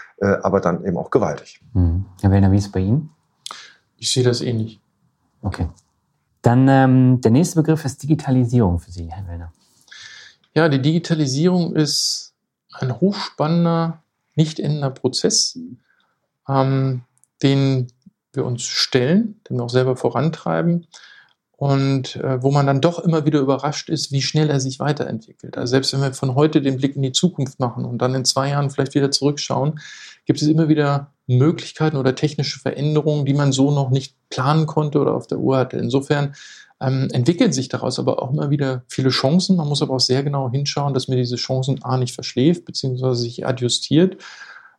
[0.42, 1.60] aber dann eben auch gewaltig.
[1.72, 2.06] Mhm.
[2.20, 3.10] Herr Werner, wie ist es bei Ihnen?
[3.96, 4.80] Ich sehe das ähnlich.
[5.42, 5.68] Okay.
[6.42, 9.52] Dann ähm, der nächste Begriff ist Digitalisierung für Sie, Herr Werner.
[10.54, 12.27] Ja, die Digitalisierung ist
[12.80, 14.02] ein hochspannender,
[14.34, 15.58] nicht endender Prozess,
[16.48, 17.02] ähm,
[17.42, 17.88] den
[18.32, 20.86] wir uns stellen, den wir auch selber vorantreiben.
[21.58, 25.58] und äh, wo man dann doch immer wieder überrascht ist, wie schnell er sich weiterentwickelt.
[25.58, 28.24] Also selbst wenn wir von heute den Blick in die Zukunft machen und dann in
[28.24, 29.80] zwei Jahren vielleicht wieder zurückschauen,
[30.24, 35.00] gibt es immer wieder Möglichkeiten oder technische Veränderungen, die man so noch nicht planen konnte
[35.00, 35.78] oder auf der Uhr hatte.
[35.78, 36.36] Insofern
[36.80, 39.56] ähm, entwickeln sich daraus aber auch immer wieder viele Chancen.
[39.56, 43.20] Man muss aber auch sehr genau hinschauen, dass man diese Chancen A nicht verschläft, beziehungsweise
[43.20, 44.16] sich adjustiert.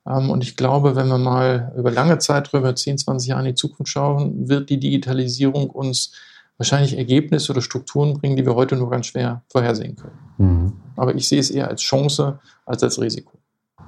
[0.07, 3.55] Ähm, und ich glaube, wenn wir mal über lange Zeiträume, 10, 20 Jahre in die
[3.55, 6.13] Zukunft schauen, wird die Digitalisierung uns
[6.57, 10.19] wahrscheinlich Ergebnisse oder Strukturen bringen, die wir heute nur ganz schwer vorhersehen können.
[10.37, 10.73] Mhm.
[10.95, 13.39] Aber ich sehe es eher als Chance als als Risiko.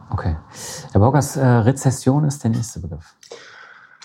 [0.10, 0.36] Okay.
[0.92, 3.16] Herr Borgers, äh, Rezession ist der nächste Begriff.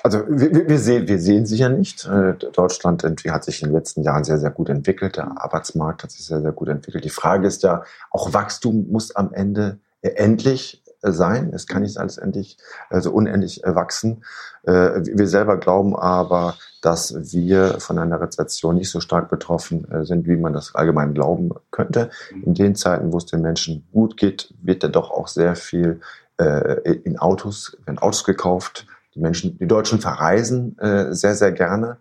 [0.06, 2.06] Also wir, wir, sehen, wir sehen sie ja nicht.
[2.06, 5.16] Äh, Deutschland hat sich in den letzten Jahren sehr, sehr gut entwickelt.
[5.16, 7.04] Der Arbeitsmarkt hat sich sehr, sehr gut entwickelt.
[7.04, 7.82] Die Frage ist ja,
[8.12, 11.50] auch Wachstum muss am Ende endlich sein.
[11.52, 12.56] Es kann nicht alles endlich,
[12.88, 14.22] also unendlich äh, wachsen.
[14.62, 20.04] Äh, wir selber glauben aber, dass wir von einer Rezession nicht so stark betroffen äh,
[20.04, 22.10] sind, wie man das allgemein glauben könnte.
[22.44, 26.00] In den Zeiten, wo es den Menschen gut geht, wird da doch auch sehr viel
[26.38, 28.86] in Autos, werden Autos gekauft.
[29.16, 30.76] Die Menschen, die Deutschen verreisen
[31.10, 31.96] sehr, sehr gerne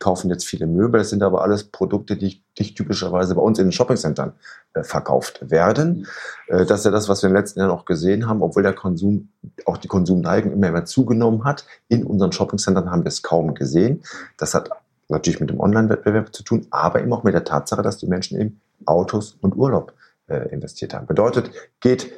[0.00, 0.98] kaufen jetzt viele Möbel.
[0.98, 4.32] Das sind aber alles Produkte, die nicht typischerweise bei uns in den Shoppingcentern
[4.74, 6.06] äh, verkauft werden.
[6.48, 6.54] Mhm.
[6.56, 8.64] Äh, das ist ja das, was wir in den letzten Jahren auch gesehen haben, obwohl
[8.64, 9.28] der Konsum,
[9.66, 11.66] auch die Konsumneigung immer mehr zugenommen hat.
[11.88, 14.02] In unseren Shoppingcentern haben wir es kaum gesehen.
[14.38, 14.70] Das hat
[15.08, 18.38] natürlich mit dem Online-Wettbewerb zu tun, aber eben auch mit der Tatsache, dass die Menschen
[18.38, 19.92] in Autos und Urlaub
[20.28, 21.06] äh, investiert haben.
[21.06, 21.50] Bedeutet,
[21.80, 22.10] geht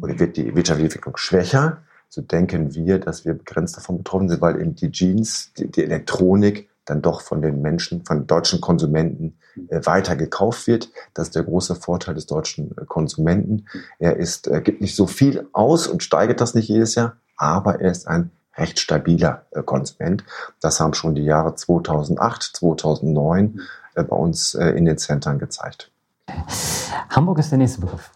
[0.00, 4.40] oder wird die wirtschaftliche Entwicklung schwächer, so denken wir, dass wir begrenzt davon betroffen sind,
[4.40, 9.38] weil eben die Jeans, die, die Elektronik dann doch von den Menschen, von deutschen Konsumenten
[9.68, 10.90] äh, weiter gekauft wird.
[11.14, 13.66] Das ist der große Vorteil des deutschen äh, Konsumenten.
[14.00, 17.80] Er ist, äh, gibt nicht so viel aus und steigert das nicht jedes Jahr, aber
[17.80, 20.24] er ist ein recht stabiler äh, Konsument.
[20.60, 23.60] Das haben schon die Jahre 2008, 2009
[23.94, 25.92] äh, bei uns äh, in den Zentren gezeigt.
[27.08, 28.10] Hamburg ist der nächste Begriff.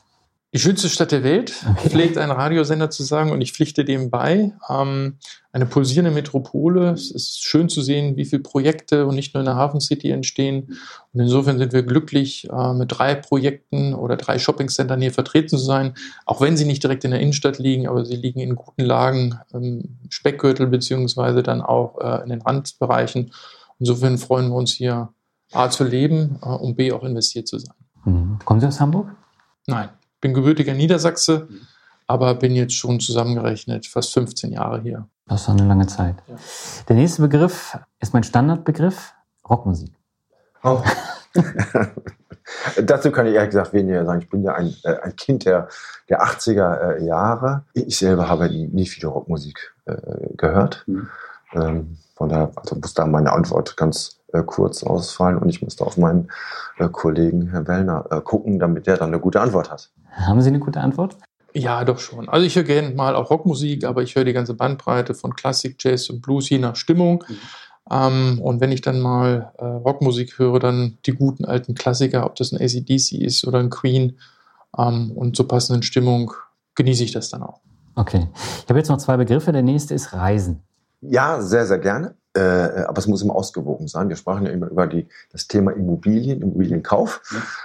[0.54, 1.88] Die schönste Stadt der Welt, okay.
[1.88, 4.52] pflegt ein Radiosender zu sagen, und ich pflichte dem bei.
[4.70, 5.16] Ähm,
[5.50, 6.92] eine pulsierende Metropole.
[6.92, 10.12] Es ist schön zu sehen, wie viele Projekte und nicht nur in der Hafen City
[10.12, 10.78] entstehen.
[11.12, 15.56] Und insofern sind wir glücklich, äh, mit drei Projekten oder drei Shoppingcentern hier vertreten zu
[15.56, 15.94] sein.
[16.24, 19.36] Auch wenn sie nicht direkt in der Innenstadt liegen, aber sie liegen in guten Lagen,
[19.52, 23.32] im Speckgürtel beziehungsweise dann auch äh, in den Randbereichen.
[23.80, 25.08] Insofern freuen wir uns hier
[25.50, 27.74] A zu leben äh, und B auch investiert zu sein.
[28.04, 28.38] Mhm.
[28.44, 29.08] Kommen Sie aus Hamburg?
[29.66, 29.88] Nein
[30.24, 31.60] bin gebürtiger Niedersachse, mhm.
[32.06, 35.06] aber bin jetzt schon zusammengerechnet fast 15 Jahre hier.
[35.26, 36.16] Das ist eine lange Zeit.
[36.26, 36.36] Ja.
[36.88, 39.12] Der nächste Begriff ist mein Standardbegriff,
[39.46, 39.92] Rockmusik.
[40.62, 40.82] Oh.
[42.82, 44.22] Dazu kann ich ehrlich gesagt weniger sagen.
[44.22, 45.68] Ich bin ja ein, äh, ein Kind der,
[46.08, 47.66] der 80er äh, Jahre.
[47.74, 49.94] Ich selber habe nie, nie viele Rockmusik äh,
[50.38, 50.84] gehört.
[50.86, 51.10] Mhm.
[51.52, 55.86] Ähm, von daher also muss da meine Antwort ganz äh, kurz ausfallen und ich musste
[55.86, 56.28] auf meinen
[56.78, 59.90] äh, Kollegen Herr Wellner äh, gucken, damit der dann eine gute Antwort hat.
[60.10, 61.16] Haben Sie eine gute Antwort?
[61.54, 62.28] Ja, doch schon.
[62.28, 65.76] Also ich höre gerne mal auch Rockmusik, aber ich höre die ganze Bandbreite von Klassik,
[65.78, 67.24] Jazz und Blues je nach Stimmung.
[67.28, 67.36] Mhm.
[67.90, 72.34] Ähm, und wenn ich dann mal äh, Rockmusik höre, dann die guten alten Klassiker, ob
[72.34, 74.18] das ein ACDC ist oder ein Queen.
[74.76, 76.32] Ähm, und zur passenden Stimmung
[76.74, 77.60] genieße ich das dann auch.
[77.94, 78.26] Okay.
[78.62, 79.52] Ich habe jetzt noch zwei Begriffe.
[79.52, 80.60] Der nächste ist Reisen.
[81.02, 82.16] Ja, sehr, sehr gerne.
[82.34, 84.08] Äh, aber es muss immer ausgewogen sein.
[84.08, 87.22] Wir sprachen ja immer über die, das Thema Immobilien, Immobilienkauf.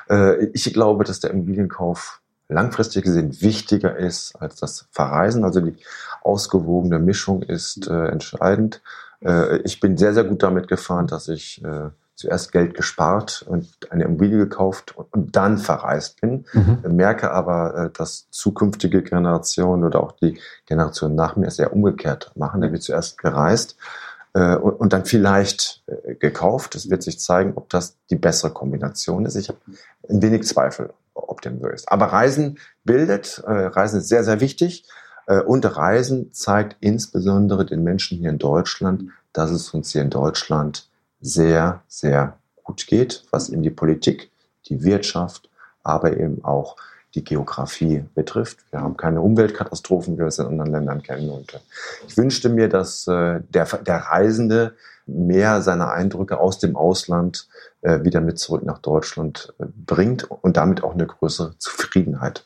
[0.10, 0.32] Ja.
[0.32, 5.44] Äh, ich glaube, dass der Immobilienkauf langfristig gesehen wichtiger ist als das Verreisen.
[5.44, 5.76] Also die
[6.22, 8.82] ausgewogene Mischung ist äh, entscheidend.
[9.24, 13.70] Äh, ich bin sehr, sehr gut damit gefahren, dass ich äh, zuerst Geld gespart und
[13.92, 16.46] eine Immobilie gekauft und, und dann verreist bin.
[16.54, 16.96] Mhm.
[16.96, 22.32] Merke aber, äh, dass zukünftige Generationen oder auch die Generation nach mir es sehr umgekehrt
[22.36, 22.62] machen.
[22.62, 26.76] Da wird zuerst gereist äh, und, und, dann vielleicht äh, gekauft.
[26.76, 29.36] Es wird sich zeigen, ob das die bessere Kombination ist.
[29.36, 29.60] Ich habe
[30.08, 31.92] ein wenig Zweifel, ob dem so ist.
[31.92, 34.86] Aber Reisen bildet, äh, Reisen ist sehr, sehr wichtig.
[35.26, 40.10] Äh, und Reisen zeigt insbesondere den Menschen hier in Deutschland, dass es uns hier in
[40.10, 40.90] Deutschland
[41.22, 44.32] sehr, sehr gut geht, was in die Politik,
[44.68, 45.50] die Wirtschaft,
[45.84, 46.76] aber eben auch
[47.16, 48.60] die Geografie betrifft.
[48.72, 51.30] Wir haben keine Umweltkatastrophen, wie wir es in anderen Ländern kennen.
[51.30, 51.60] Und äh,
[52.08, 54.76] ich wünschte mir, dass äh, der, der Reisende
[55.08, 57.48] mehr seiner Eindrücke aus dem Ausland
[57.82, 62.46] äh, wieder mit zurück nach Deutschland bringt und damit auch eine größere Zufriedenheit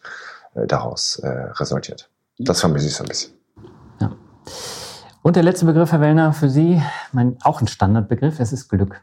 [0.55, 2.11] daraus resultiert.
[2.37, 3.33] Das vermisse ich so ein bisschen.
[3.99, 4.15] Ja.
[5.23, 6.79] Und der letzte Begriff, Herr Wellner, für Sie,
[7.11, 9.01] mein, auch ein Standardbegriff, es ist Glück.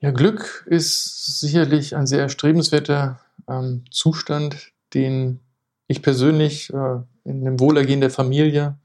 [0.00, 3.18] Ja, Glück ist sicherlich ein sehr erstrebenswerter
[3.48, 5.40] ähm, Zustand, den
[5.88, 8.76] ich persönlich äh, in dem Wohlergehen der Familie,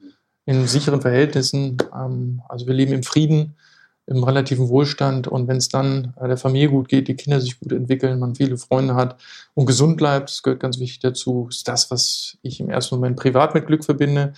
[0.45, 3.55] in sicheren Verhältnissen, ähm, also wir leben im Frieden,
[4.07, 7.59] im relativen Wohlstand und wenn es dann äh, der Familie gut geht, die Kinder sich
[7.59, 9.19] gut entwickeln, man viele Freunde hat
[9.53, 13.17] und gesund bleibt, das gehört ganz wichtig dazu, ist das, was ich im ersten Moment
[13.17, 14.33] privat mit Glück verbinde.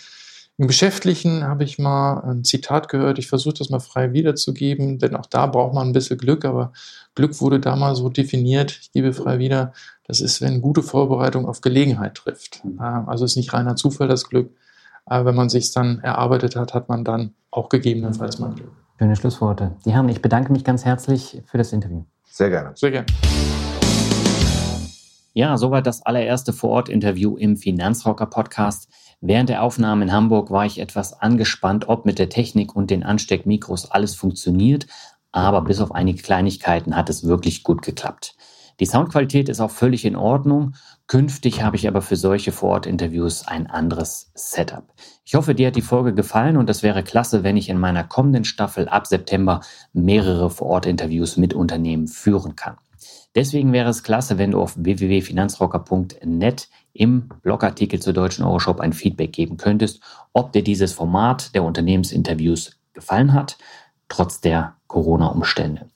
[0.59, 5.15] Im Geschäftlichen habe ich mal ein Zitat gehört, ich versuche das mal frei wiederzugeben, denn
[5.15, 6.73] auch da braucht man ein bisschen Glück, aber
[7.15, 9.73] Glück wurde damals so definiert, ich gebe frei wieder,
[10.05, 12.63] das ist, wenn gute Vorbereitung auf Gelegenheit trifft.
[12.63, 12.79] Mhm.
[12.79, 14.55] Also ist nicht reiner Zufall das Glück,
[15.05, 18.71] aber wenn man sich dann erarbeitet hat, hat man dann auch gegebenenfalls mal Glück.
[18.99, 19.71] Schöne Schlussworte.
[19.85, 22.03] Die Herren, ich bedanke mich ganz herzlich für das Interview.
[22.29, 22.73] Sehr gerne.
[22.75, 23.07] Sehr gerne.
[25.35, 28.87] Ja, soweit das allererste Vor-Ort-Interview im Finanzrocker-Podcast.
[29.25, 33.03] Während der Aufnahme in Hamburg war ich etwas angespannt, ob mit der Technik und den
[33.03, 34.85] Ansteckmikros alles funktioniert,
[35.31, 38.35] aber bis auf einige Kleinigkeiten hat es wirklich gut geklappt.
[38.81, 40.73] Die Soundqualität ist auch völlig in Ordnung.
[41.07, 44.91] Künftig habe ich aber für solche Vor-Ort-Interviews ein anderes Setup.
[45.23, 48.03] Ich hoffe, dir hat die Folge gefallen und es wäre klasse, wenn ich in meiner
[48.03, 49.61] kommenden Staffel ab September
[49.93, 52.75] mehrere Vor-Ort-Interviews mit Unternehmen führen kann.
[53.35, 59.33] Deswegen wäre es klasse, wenn du auf www.finanzrocker.net im Blogartikel zur deutschen Euroshop ein Feedback
[59.33, 63.57] geben könntest, ob dir dieses Format der Unternehmensinterviews gefallen hat,
[64.07, 65.89] trotz der Corona-Umstände.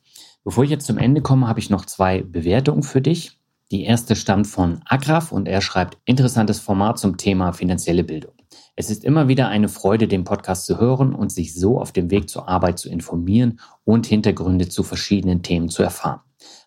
[0.44, 3.38] Bevor ich jetzt zum Ende komme, habe ich noch zwei Bewertungen für dich.
[3.70, 8.34] Die erste stammt von Agraf und er schreibt interessantes Format zum Thema finanzielle Bildung.
[8.80, 12.12] Es ist immer wieder eine Freude, den Podcast zu hören und sich so auf dem
[12.12, 16.20] Weg zur Arbeit zu informieren und Hintergründe zu verschiedenen Themen zu erfahren.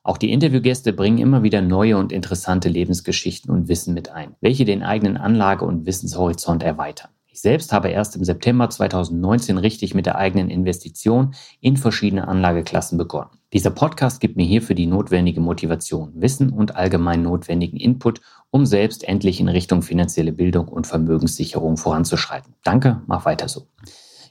[0.03, 4.65] Auch die Interviewgäste bringen immer wieder neue und interessante Lebensgeschichten und Wissen mit ein, welche
[4.65, 7.13] den eigenen Anlage- und Wissenshorizont erweitern.
[7.41, 13.31] Selbst habe erst im September 2019 richtig mit der eigenen Investition in verschiedene Anlageklassen begonnen.
[13.55, 18.21] Dieser Podcast gibt mir hierfür die notwendige Motivation, Wissen und allgemein notwendigen Input,
[18.51, 22.57] um selbst endlich in Richtung finanzielle Bildung und Vermögenssicherung voranzuschreiten.
[22.63, 23.69] Danke, mach weiter so.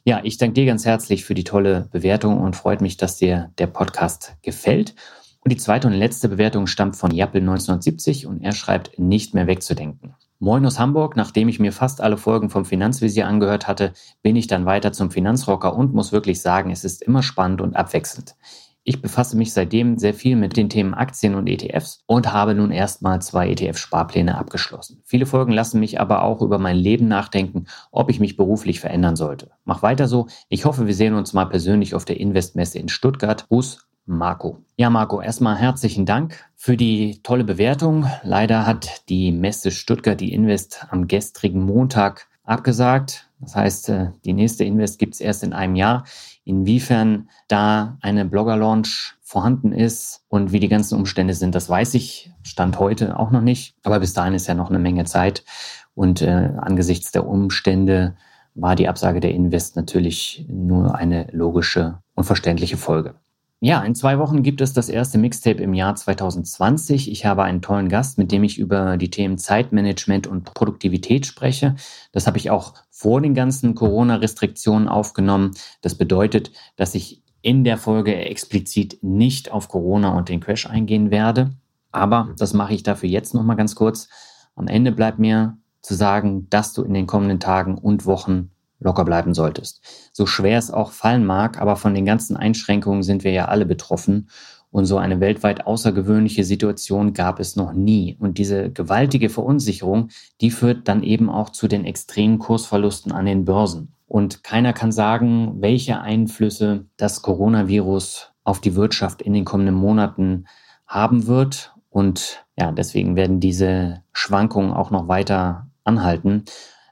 [0.03, 3.51] Ja, ich danke dir ganz herzlich für die tolle Bewertung und freut mich, dass dir
[3.57, 4.93] der Podcast gefällt.
[5.39, 9.47] Und die zweite und letzte Bewertung stammt von Jappel 1970 und er schreibt, nicht mehr
[9.47, 10.13] wegzudenken.
[10.41, 14.47] Moin aus Hamburg, nachdem ich mir fast alle Folgen vom Finanzvisier angehört hatte, bin ich
[14.47, 18.37] dann weiter zum Finanzrocker und muss wirklich sagen, es ist immer spannend und abwechselnd.
[18.85, 22.71] Ich befasse mich seitdem sehr viel mit den Themen Aktien und ETFs und habe nun
[22.71, 25.01] erstmal zwei ETF-Sparpläne abgeschlossen.
[25.03, 29.17] Viele Folgen lassen mich aber auch über mein Leben nachdenken, ob ich mich beruflich verändern
[29.17, 29.51] sollte.
[29.65, 30.27] Mach weiter so.
[30.47, 33.45] Ich hoffe, wir sehen uns mal persönlich auf der Investmesse in Stuttgart.
[33.49, 34.57] Gruß, Marco.
[34.75, 38.07] Ja, Marco, erstmal herzlichen Dank für die tolle Bewertung.
[38.23, 43.29] Leider hat die Messe Stuttgart, die Invest, am gestrigen Montag abgesagt.
[43.39, 46.05] Das heißt, äh, die nächste Invest gibt es erst in einem Jahr.
[46.43, 52.31] Inwiefern da eine Blogger-Launch vorhanden ist und wie die ganzen Umstände sind, das weiß ich,
[52.41, 53.75] stand heute auch noch nicht.
[53.83, 55.45] Aber bis dahin ist ja noch eine Menge Zeit.
[55.93, 58.15] Und äh, angesichts der Umstände
[58.55, 63.13] war die Absage der Invest natürlich nur eine logische und verständliche Folge.
[63.61, 67.11] Ja, in zwei Wochen gibt es das erste Mixtape im Jahr 2020.
[67.11, 71.75] Ich habe einen tollen Gast, mit dem ich über die Themen Zeitmanagement und Produktivität spreche.
[72.13, 75.51] Das habe ich auch vor den ganzen Corona-Restriktionen aufgenommen.
[75.81, 81.11] Das bedeutet, dass ich in der Folge explizit nicht auf Corona und den Crash eingehen
[81.11, 81.51] werde.
[81.91, 84.07] Aber das mache ich dafür jetzt nochmal ganz kurz.
[84.55, 89.05] Am Ende bleibt mir zu sagen, dass du in den kommenden Tagen und Wochen locker
[89.05, 89.81] bleiben solltest.
[90.13, 93.65] So schwer es auch fallen mag, aber von den ganzen Einschränkungen sind wir ja alle
[93.65, 94.29] betroffen.
[94.71, 98.15] Und so eine weltweit außergewöhnliche Situation gab es noch nie.
[98.19, 100.09] Und diese gewaltige Verunsicherung,
[100.41, 103.95] die führt dann eben auch zu den extremen Kursverlusten an den Börsen.
[104.05, 110.45] Und keiner kann sagen, welche Einflüsse das Coronavirus auf die Wirtschaft in den kommenden Monaten
[110.85, 111.73] haben wird.
[111.89, 116.45] Und ja, deswegen werden diese Schwankungen auch noch weiter anhalten.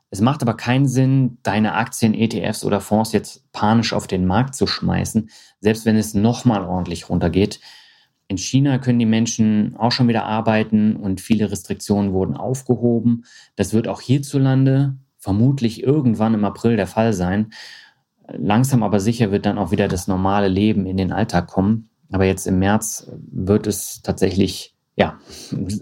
[0.10, 4.55] Es macht aber keinen Sinn, deine Aktien, ETFs oder Fonds jetzt panisch auf den Markt
[4.55, 5.30] zu schmeißen,
[5.60, 7.60] selbst wenn es nochmal ordentlich runtergeht.
[8.30, 13.24] In China können die Menschen auch schon wieder arbeiten und viele Restriktionen wurden aufgehoben.
[13.55, 17.51] Das wird auch hierzulande vermutlich irgendwann im April der Fall sein.
[18.30, 21.89] Langsam aber sicher wird dann auch wieder das normale Leben in den Alltag kommen.
[22.12, 25.19] Aber jetzt im März wird es tatsächlich ja,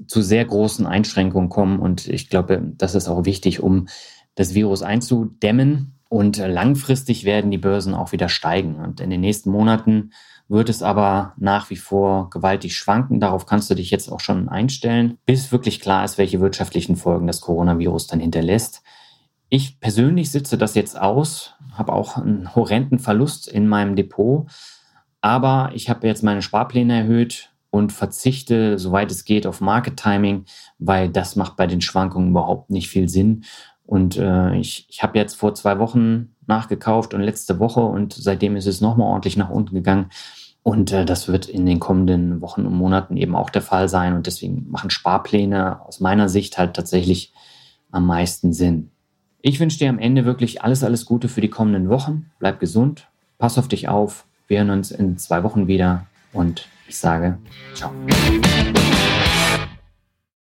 [0.08, 1.80] zu sehr großen Einschränkungen kommen.
[1.80, 3.88] Und ich glaube, das ist auch wichtig, um
[4.36, 5.94] das Virus einzudämmen.
[6.10, 8.76] Und langfristig werden die Börsen auch wieder steigen.
[8.76, 10.12] Und in den nächsten Monaten
[10.48, 13.20] wird es aber nach wie vor gewaltig schwanken.
[13.20, 17.26] Darauf kannst du dich jetzt auch schon einstellen, bis wirklich klar ist, welche wirtschaftlichen Folgen
[17.26, 18.84] das Coronavirus dann hinterlässt.
[19.50, 24.48] Ich persönlich sitze das jetzt aus, habe auch einen horrenden Verlust in meinem Depot,
[25.22, 30.46] aber ich habe jetzt meine Sparpläne erhöht und verzichte, soweit es geht, auf Market Timing,
[30.80, 33.44] weil das macht bei den Schwankungen überhaupt nicht viel Sinn.
[33.86, 38.56] Und äh, ich, ich habe jetzt vor zwei Wochen nachgekauft und letzte Woche und seitdem
[38.56, 40.10] ist es nochmal ordentlich nach unten gegangen.
[40.64, 44.14] Und äh, das wird in den kommenden Wochen und Monaten eben auch der Fall sein.
[44.14, 47.34] Und deswegen machen Sparpläne aus meiner Sicht halt tatsächlich
[47.92, 48.90] am meisten Sinn.
[49.42, 52.32] Ich wünsche dir am Ende wirklich alles, alles Gute für die kommenden Wochen.
[52.40, 54.26] Bleib gesund, pass auf dich auf.
[54.48, 57.38] Wir hören uns in zwei Wochen wieder und ich sage
[57.74, 57.92] ciao.